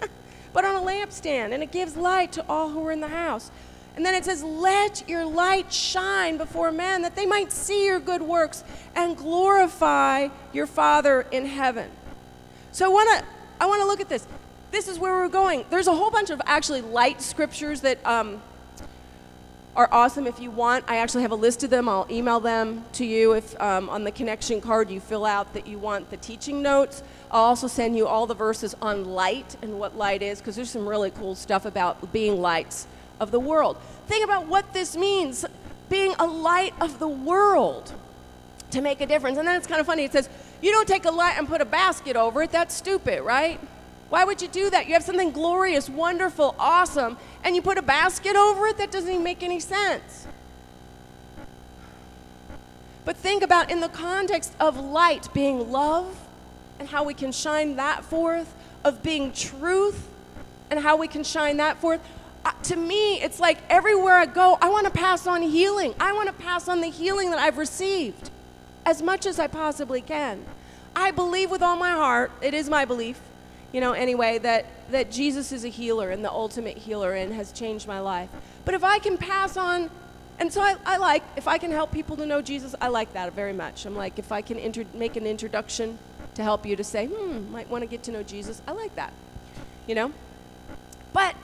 but 0.52 0.64
on 0.64 0.74
a 0.74 0.80
lampstand, 0.80 1.52
and 1.52 1.62
it 1.62 1.70
gives 1.70 1.96
light 1.96 2.32
to 2.32 2.44
all 2.48 2.70
who 2.70 2.86
are 2.86 2.92
in 2.92 3.00
the 3.00 3.08
house. 3.08 3.50
And 3.98 4.06
then 4.06 4.14
it 4.14 4.24
says, 4.24 4.44
Let 4.44 5.08
your 5.08 5.24
light 5.24 5.72
shine 5.72 6.36
before 6.36 6.70
men 6.70 7.02
that 7.02 7.16
they 7.16 7.26
might 7.26 7.50
see 7.50 7.84
your 7.84 7.98
good 7.98 8.22
works 8.22 8.62
and 8.94 9.16
glorify 9.16 10.28
your 10.52 10.68
Father 10.68 11.26
in 11.32 11.44
heaven. 11.44 11.90
So 12.70 12.84
I 12.84 12.88
want 12.90 13.18
to 13.18 13.24
I 13.60 13.66
want 13.66 13.82
to 13.82 13.88
look 13.88 14.00
at 14.00 14.08
this. 14.08 14.24
This 14.70 14.86
is 14.86 15.00
where 15.00 15.14
we're 15.14 15.28
going. 15.28 15.64
There's 15.68 15.88
a 15.88 15.92
whole 15.92 16.12
bunch 16.12 16.30
of 16.30 16.40
actually 16.46 16.80
light 16.80 17.20
scriptures 17.20 17.80
that 17.80 17.98
um, 18.06 18.40
are 19.74 19.88
awesome 19.90 20.28
if 20.28 20.38
you 20.38 20.52
want. 20.52 20.84
I 20.86 20.98
actually 20.98 21.22
have 21.22 21.32
a 21.32 21.40
list 21.48 21.64
of 21.64 21.70
them. 21.70 21.88
I'll 21.88 22.06
email 22.08 22.38
them 22.38 22.84
to 22.92 23.04
you 23.04 23.32
if 23.32 23.60
um, 23.60 23.88
on 23.90 24.04
the 24.04 24.12
connection 24.12 24.60
card 24.60 24.90
you 24.90 25.00
fill 25.00 25.24
out 25.24 25.54
that 25.54 25.66
you 25.66 25.76
want 25.76 26.08
the 26.10 26.18
teaching 26.18 26.62
notes. 26.62 27.02
I'll 27.32 27.42
also 27.42 27.66
send 27.66 27.96
you 27.96 28.06
all 28.06 28.28
the 28.28 28.34
verses 28.34 28.76
on 28.80 29.06
light 29.06 29.56
and 29.60 29.80
what 29.80 29.96
light 29.96 30.22
is 30.22 30.38
because 30.38 30.54
there's 30.54 30.70
some 30.70 30.88
really 30.88 31.10
cool 31.10 31.34
stuff 31.34 31.64
about 31.64 32.12
being 32.12 32.40
lights 32.40 32.86
of 33.20 33.30
the 33.30 33.40
world. 33.40 33.76
Think 34.06 34.24
about 34.24 34.46
what 34.46 34.72
this 34.72 34.96
means 34.96 35.44
being 35.88 36.14
a 36.18 36.26
light 36.26 36.74
of 36.80 36.98
the 36.98 37.08
world 37.08 37.92
to 38.70 38.80
make 38.80 39.00
a 39.00 39.06
difference. 39.06 39.38
And 39.38 39.48
then 39.48 39.56
it's 39.56 39.66
kind 39.66 39.80
of 39.80 39.86
funny. 39.86 40.04
It 40.04 40.12
says, 40.12 40.28
you 40.60 40.70
don't 40.70 40.88
take 40.88 41.04
a 41.04 41.10
light 41.10 41.36
and 41.38 41.48
put 41.48 41.60
a 41.60 41.64
basket 41.64 42.16
over 42.16 42.42
it. 42.42 42.52
That's 42.52 42.74
stupid, 42.74 43.22
right? 43.22 43.60
Why 44.10 44.24
would 44.24 44.42
you 44.42 44.48
do 44.48 44.70
that? 44.70 44.86
You 44.86 44.94
have 44.94 45.02
something 45.02 45.30
glorious, 45.30 45.88
wonderful, 45.88 46.54
awesome, 46.58 47.16
and 47.44 47.54
you 47.54 47.62
put 47.62 47.78
a 47.78 47.82
basket 47.82 48.36
over 48.36 48.66
it? 48.66 48.78
That 48.78 48.90
doesn't 48.90 49.10
even 49.10 49.22
make 49.22 49.42
any 49.42 49.60
sense. 49.60 50.26
But 53.04 53.16
think 53.16 53.42
about 53.42 53.70
in 53.70 53.80
the 53.80 53.88
context 53.88 54.52
of 54.60 54.78
light 54.78 55.28
being 55.32 55.70
love 55.70 56.14
and 56.78 56.88
how 56.88 57.04
we 57.04 57.14
can 57.14 57.32
shine 57.32 57.76
that 57.76 58.04
forth, 58.04 58.54
of 58.84 59.02
being 59.02 59.32
truth 59.32 60.08
and 60.70 60.78
how 60.80 60.96
we 60.96 61.08
can 61.08 61.24
shine 61.24 61.56
that 61.56 61.78
forth. 61.78 62.00
Uh, 62.48 62.52
to 62.62 62.76
me, 62.76 63.20
it's 63.20 63.38
like 63.38 63.58
everywhere 63.68 64.14
I 64.14 64.24
go, 64.24 64.56
I 64.62 64.70
want 64.70 64.86
to 64.86 64.90
pass 64.90 65.26
on 65.26 65.42
healing. 65.42 65.94
I 66.00 66.14
want 66.14 66.28
to 66.28 66.32
pass 66.32 66.66
on 66.66 66.80
the 66.80 66.88
healing 66.88 67.28
that 67.28 67.38
I've 67.38 67.58
received 67.58 68.30
as 68.86 69.02
much 69.02 69.26
as 69.26 69.38
I 69.38 69.48
possibly 69.48 70.00
can. 70.00 70.46
I 70.96 71.10
believe 71.10 71.50
with 71.50 71.60
all 71.60 71.76
my 71.76 71.90
heart, 71.90 72.32
it 72.40 72.54
is 72.54 72.70
my 72.70 72.86
belief, 72.86 73.20
you 73.70 73.82
know, 73.82 73.92
anyway, 73.92 74.38
that, 74.38 74.64
that 74.90 75.10
Jesus 75.10 75.52
is 75.52 75.66
a 75.66 75.68
healer 75.68 76.08
and 76.08 76.24
the 76.24 76.30
ultimate 76.30 76.78
healer 76.78 77.12
and 77.12 77.34
has 77.34 77.52
changed 77.52 77.86
my 77.86 78.00
life. 78.00 78.30
But 78.64 78.74
if 78.74 78.82
I 78.82 78.98
can 78.98 79.18
pass 79.18 79.58
on, 79.58 79.90
and 80.38 80.50
so 80.50 80.62
I, 80.62 80.76
I 80.86 80.96
like, 80.96 81.24
if 81.36 81.48
I 81.48 81.58
can 81.58 81.70
help 81.70 81.92
people 81.92 82.16
to 82.16 82.24
know 82.24 82.40
Jesus, 82.40 82.74
I 82.80 82.88
like 82.88 83.12
that 83.12 83.30
very 83.34 83.52
much. 83.52 83.84
I'm 83.84 83.94
like, 83.94 84.18
if 84.18 84.32
I 84.32 84.40
can 84.40 84.58
inter- 84.58 84.86
make 84.94 85.16
an 85.16 85.26
introduction 85.26 85.98
to 86.36 86.42
help 86.42 86.64
you 86.64 86.76
to 86.76 86.84
say, 86.84 87.08
hmm, 87.08 87.52
might 87.52 87.68
want 87.68 87.82
to 87.82 87.86
get 87.86 88.04
to 88.04 88.10
know 88.10 88.22
Jesus, 88.22 88.62
I 88.66 88.72
like 88.72 88.94
that, 88.94 89.12
you 89.86 89.94
know? 89.94 90.12
But 91.12 91.36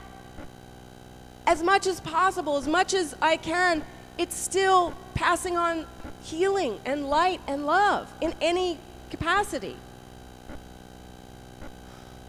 as 1.47 1.61
much 1.63 1.87
as 1.87 1.99
possible, 1.99 2.57
as 2.57 2.67
much 2.67 2.93
as 2.93 3.15
I 3.21 3.37
can, 3.37 3.83
it's 4.17 4.35
still 4.35 4.93
passing 5.13 5.57
on 5.57 5.85
healing 6.23 6.79
and 6.85 7.07
light 7.07 7.41
and 7.47 7.65
love 7.65 8.11
in 8.21 8.33
any 8.41 8.77
capacity. 9.09 9.75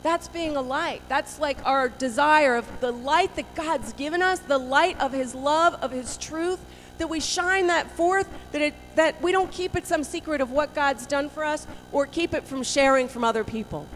That's 0.03 0.29
being 0.29 0.57
a 0.57 0.63
light. 0.63 1.03
That's 1.09 1.41
like 1.41 1.59
our 1.67 1.89
desire 1.89 2.57
of 2.57 2.81
the 2.81 2.93
light 2.93 3.35
that 3.37 3.55
God's 3.55 3.93
given 3.95 4.23
us, 4.23 4.39
the 4.39 4.59
light 4.59 5.01
of 5.01 5.13
His 5.13 5.35
love, 5.35 5.75
of 5.83 5.91
His 5.91 6.17
truth, 6.17 6.61
that 6.99 7.09
we 7.09 7.21
shine 7.21 7.67
that 7.67 7.91
forth, 7.91 8.29
that, 8.53 8.63
it, 8.63 8.75
that 8.95 9.21
we 9.21 9.33
don't 9.33 9.51
keep 9.51 9.75
it 9.75 9.87
some 9.87 10.05
secret 10.05 10.41
of 10.41 10.51
what 10.51 10.75
God's 10.75 11.07
done 11.07 11.29
for 11.29 11.45
us 11.45 11.67
or 11.93 12.07
keep 12.07 12.35
it 12.35 12.45
from 12.45 12.63
sharing 12.63 13.09
from 13.09 13.25
other 13.25 13.45
people. 13.45 13.87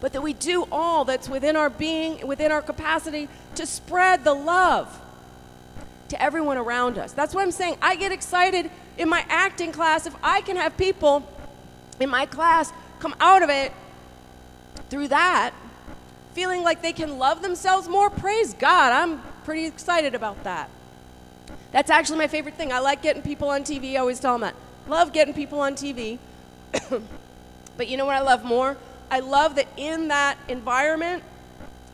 But 0.00 0.12
that 0.12 0.22
we 0.22 0.32
do 0.32 0.66
all 0.70 1.04
that's 1.04 1.28
within 1.28 1.56
our 1.56 1.70
being, 1.70 2.26
within 2.26 2.52
our 2.52 2.62
capacity 2.62 3.28
to 3.54 3.66
spread 3.66 4.24
the 4.24 4.34
love 4.34 5.00
to 6.08 6.22
everyone 6.22 6.58
around 6.58 6.98
us. 6.98 7.12
That's 7.12 7.34
what 7.34 7.42
I'm 7.42 7.50
saying. 7.50 7.78
I 7.80 7.96
get 7.96 8.12
excited 8.12 8.70
in 8.98 9.08
my 9.08 9.24
acting 9.28 9.72
class 9.72 10.06
if 10.06 10.14
I 10.22 10.40
can 10.42 10.56
have 10.56 10.76
people 10.76 11.26
in 11.98 12.10
my 12.10 12.26
class 12.26 12.72
come 13.00 13.14
out 13.20 13.42
of 13.42 13.50
it 13.50 13.72
through 14.90 15.08
that 15.08 15.52
feeling 16.36 16.62
like 16.62 16.82
they 16.82 16.92
can 16.92 17.18
love 17.18 17.40
themselves 17.40 17.88
more. 17.88 18.10
Praise 18.10 18.52
God. 18.52 18.92
I'm 18.92 19.22
pretty 19.44 19.64
excited 19.64 20.14
about 20.14 20.44
that. 20.44 20.68
That's 21.72 21.90
actually 21.90 22.18
my 22.18 22.28
favorite 22.28 22.56
thing. 22.56 22.72
I 22.72 22.80
like 22.80 23.00
getting 23.00 23.22
people 23.22 23.48
on 23.48 23.62
TV. 23.62 23.94
I 23.94 23.96
always 23.96 24.20
tell 24.20 24.34
them 24.34 24.42
that. 24.42 24.54
Love 24.86 25.14
getting 25.14 25.32
people 25.32 25.60
on 25.60 25.76
TV. 25.76 26.18
but 27.78 27.88
you 27.88 27.96
know 27.96 28.04
what 28.04 28.16
I 28.16 28.20
love 28.20 28.44
more? 28.44 28.76
I 29.10 29.20
love 29.20 29.54
that 29.56 29.68
in 29.76 30.08
that 30.08 30.38
environment, 30.48 31.22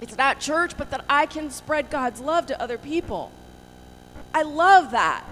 it's 0.01 0.17
not 0.17 0.41
church, 0.41 0.77
but 0.77 0.91
that 0.91 1.05
I 1.09 1.27
can 1.27 1.51
spread 1.51 1.91
God's 1.91 2.21
love 2.21 2.47
to 2.47 2.61
other 2.61 2.79
people. 2.79 3.31
I 4.35 4.43
love 4.43 4.91
that. 4.93 5.25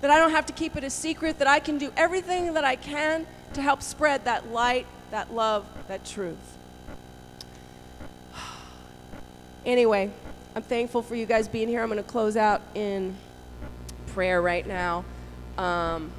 That 0.00 0.10
I 0.10 0.18
don't 0.18 0.30
have 0.30 0.46
to 0.46 0.52
keep 0.52 0.76
it 0.76 0.84
a 0.84 0.90
secret, 0.90 1.38
that 1.38 1.48
I 1.48 1.58
can 1.58 1.78
do 1.78 1.92
everything 1.96 2.54
that 2.54 2.64
I 2.64 2.76
can 2.76 3.26
to 3.54 3.62
help 3.62 3.82
spread 3.82 4.24
that 4.24 4.50
light, 4.52 4.86
that 5.10 5.32
love, 5.32 5.66
that 5.88 6.04
truth. 6.04 6.36
Anyway, 9.64 10.12
I'm 10.54 10.62
thankful 10.62 11.02
for 11.02 11.16
you 11.16 11.26
guys 11.26 11.48
being 11.48 11.66
here. 11.66 11.82
I'm 11.82 11.88
going 11.88 12.02
to 12.02 12.08
close 12.08 12.36
out 12.36 12.62
in 12.74 13.16
prayer 14.06 14.40
right 14.40 14.64
now. 14.64 15.04
Um, 15.58 16.12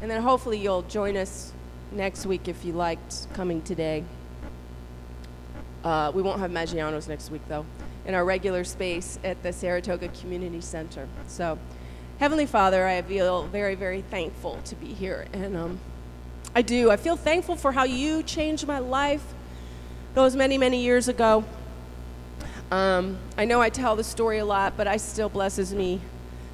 and 0.00 0.10
then 0.10 0.22
hopefully 0.22 0.58
you'll 0.58 0.82
join 0.82 1.16
us 1.16 1.52
next 1.92 2.26
week 2.26 2.48
if 2.48 2.64
you 2.64 2.72
liked 2.72 3.26
coming 3.34 3.62
today. 3.62 4.04
Uh, 5.84 6.12
we 6.14 6.22
won't 6.22 6.40
have 6.40 6.50
Maggiano's 6.50 7.08
next 7.08 7.30
week, 7.30 7.42
though 7.48 7.64
in 8.08 8.14
our 8.14 8.24
regular 8.24 8.64
space 8.64 9.18
at 9.22 9.40
the 9.42 9.52
Saratoga 9.52 10.08
Community 10.08 10.62
Center. 10.62 11.06
So, 11.26 11.58
Heavenly 12.18 12.46
Father, 12.46 12.86
I 12.86 13.02
feel 13.02 13.44
very, 13.44 13.74
very 13.74 14.00
thankful 14.00 14.58
to 14.64 14.74
be 14.74 14.94
here. 14.94 15.26
And 15.34 15.54
um, 15.54 15.78
I 16.54 16.62
do. 16.62 16.90
I 16.90 16.96
feel 16.96 17.16
thankful 17.16 17.54
for 17.54 17.70
how 17.70 17.84
you 17.84 18.22
changed 18.22 18.66
my 18.66 18.78
life 18.78 19.22
those 20.14 20.34
many, 20.34 20.56
many 20.56 20.82
years 20.82 21.08
ago. 21.08 21.44
Um, 22.70 23.18
I 23.36 23.44
know 23.44 23.60
I 23.60 23.68
tell 23.68 23.94
the 23.94 24.04
story 24.04 24.38
a 24.38 24.44
lot, 24.44 24.72
but 24.74 24.86
it 24.86 25.00
still 25.02 25.28
blesses 25.28 25.74
me 25.74 26.00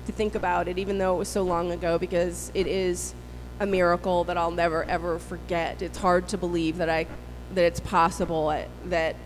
to 0.06 0.12
think 0.12 0.34
about 0.34 0.66
it, 0.66 0.76
even 0.76 0.98
though 0.98 1.14
it 1.14 1.18
was 1.18 1.28
so 1.28 1.44
long 1.44 1.70
ago, 1.70 1.98
because 1.98 2.50
it 2.54 2.66
is 2.66 3.14
a 3.60 3.66
miracle 3.66 4.24
that 4.24 4.36
I'll 4.36 4.50
never 4.50 4.84
ever 4.84 5.18
forget. 5.18 5.82
It's 5.82 5.98
hard 5.98 6.28
to 6.28 6.38
believe 6.38 6.78
that 6.78 6.88
I 6.88 7.06
that 7.54 7.64
it's 7.64 7.80
possible 7.80 8.48
uh, 8.48 8.64
that 8.86 9.16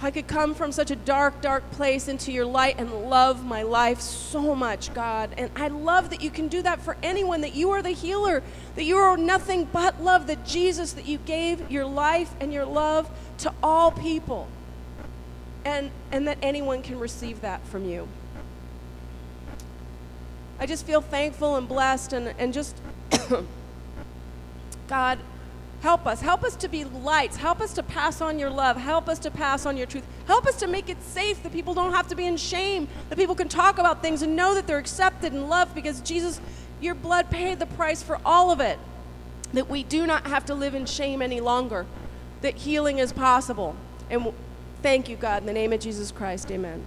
I 0.00 0.10
could 0.10 0.26
come 0.26 0.54
from 0.54 0.72
such 0.72 0.90
a 0.90 0.96
dark, 0.96 1.40
dark 1.40 1.70
place 1.70 2.06
into 2.06 2.30
your 2.30 2.44
light 2.44 2.74
and 2.78 3.08
love 3.08 3.44
my 3.44 3.62
life 3.62 4.00
so 4.00 4.54
much, 4.54 4.92
God. 4.92 5.30
And 5.38 5.50
I 5.56 5.68
love 5.68 6.10
that 6.10 6.20
you 6.20 6.30
can 6.30 6.48
do 6.48 6.60
that 6.62 6.82
for 6.82 6.98
anyone, 7.02 7.40
that 7.40 7.54
you 7.54 7.70
are 7.70 7.80
the 7.80 7.90
healer, 7.90 8.42
that 8.74 8.84
you 8.84 8.98
are 8.98 9.16
nothing 9.16 9.64
but 9.64 10.02
love, 10.02 10.26
that 10.26 10.44
Jesus, 10.44 10.92
that 10.92 11.06
you 11.06 11.16
gave 11.18 11.70
your 11.70 11.86
life 11.86 12.34
and 12.40 12.52
your 12.52 12.66
love 12.66 13.08
to 13.38 13.54
all 13.62 13.90
people. 13.90 14.48
And, 15.64 15.90
and 16.12 16.28
that 16.28 16.38
anyone 16.42 16.82
can 16.82 16.98
receive 16.98 17.40
that 17.40 17.66
from 17.66 17.88
you. 17.88 18.06
I 20.60 20.66
just 20.66 20.86
feel 20.86 21.00
thankful 21.00 21.56
and 21.56 21.66
blessed 21.66 22.12
and, 22.12 22.34
and 22.38 22.52
just, 22.52 22.76
God, 24.88 25.18
Help 25.86 26.06
us. 26.06 26.20
Help 26.20 26.42
us 26.42 26.56
to 26.56 26.68
be 26.68 26.84
lights. 26.84 27.36
Help 27.36 27.60
us 27.60 27.72
to 27.74 27.82
pass 27.82 28.20
on 28.20 28.38
your 28.38 28.50
love. 28.50 28.76
Help 28.76 29.08
us 29.08 29.18
to 29.20 29.30
pass 29.30 29.66
on 29.66 29.76
your 29.76 29.86
truth. 29.86 30.04
Help 30.26 30.46
us 30.46 30.56
to 30.56 30.66
make 30.66 30.88
it 30.88 31.00
safe 31.02 31.42
that 31.42 31.52
people 31.52 31.74
don't 31.74 31.92
have 31.92 32.08
to 32.08 32.16
be 32.16 32.26
in 32.26 32.36
shame, 32.36 32.88
that 33.08 33.16
people 33.16 33.34
can 33.34 33.48
talk 33.48 33.78
about 33.78 34.02
things 34.02 34.22
and 34.22 34.34
know 34.34 34.54
that 34.54 34.66
they're 34.66 34.78
accepted 34.78 35.32
and 35.32 35.48
loved 35.48 35.74
because 35.74 36.00
Jesus, 36.00 36.40
your 36.80 36.94
blood 36.94 37.30
paid 37.30 37.58
the 37.58 37.66
price 37.66 38.02
for 38.02 38.18
all 38.24 38.50
of 38.50 38.60
it. 38.60 38.78
That 39.52 39.68
we 39.68 39.84
do 39.84 40.06
not 40.06 40.26
have 40.26 40.44
to 40.46 40.54
live 40.54 40.74
in 40.74 40.86
shame 40.86 41.22
any 41.22 41.40
longer, 41.40 41.86
that 42.40 42.56
healing 42.56 42.98
is 42.98 43.12
possible. 43.12 43.76
And 44.10 44.32
thank 44.82 45.08
you, 45.08 45.16
God, 45.16 45.42
in 45.42 45.46
the 45.46 45.52
name 45.52 45.72
of 45.72 45.78
Jesus 45.78 46.10
Christ. 46.10 46.50
Amen. 46.50 46.84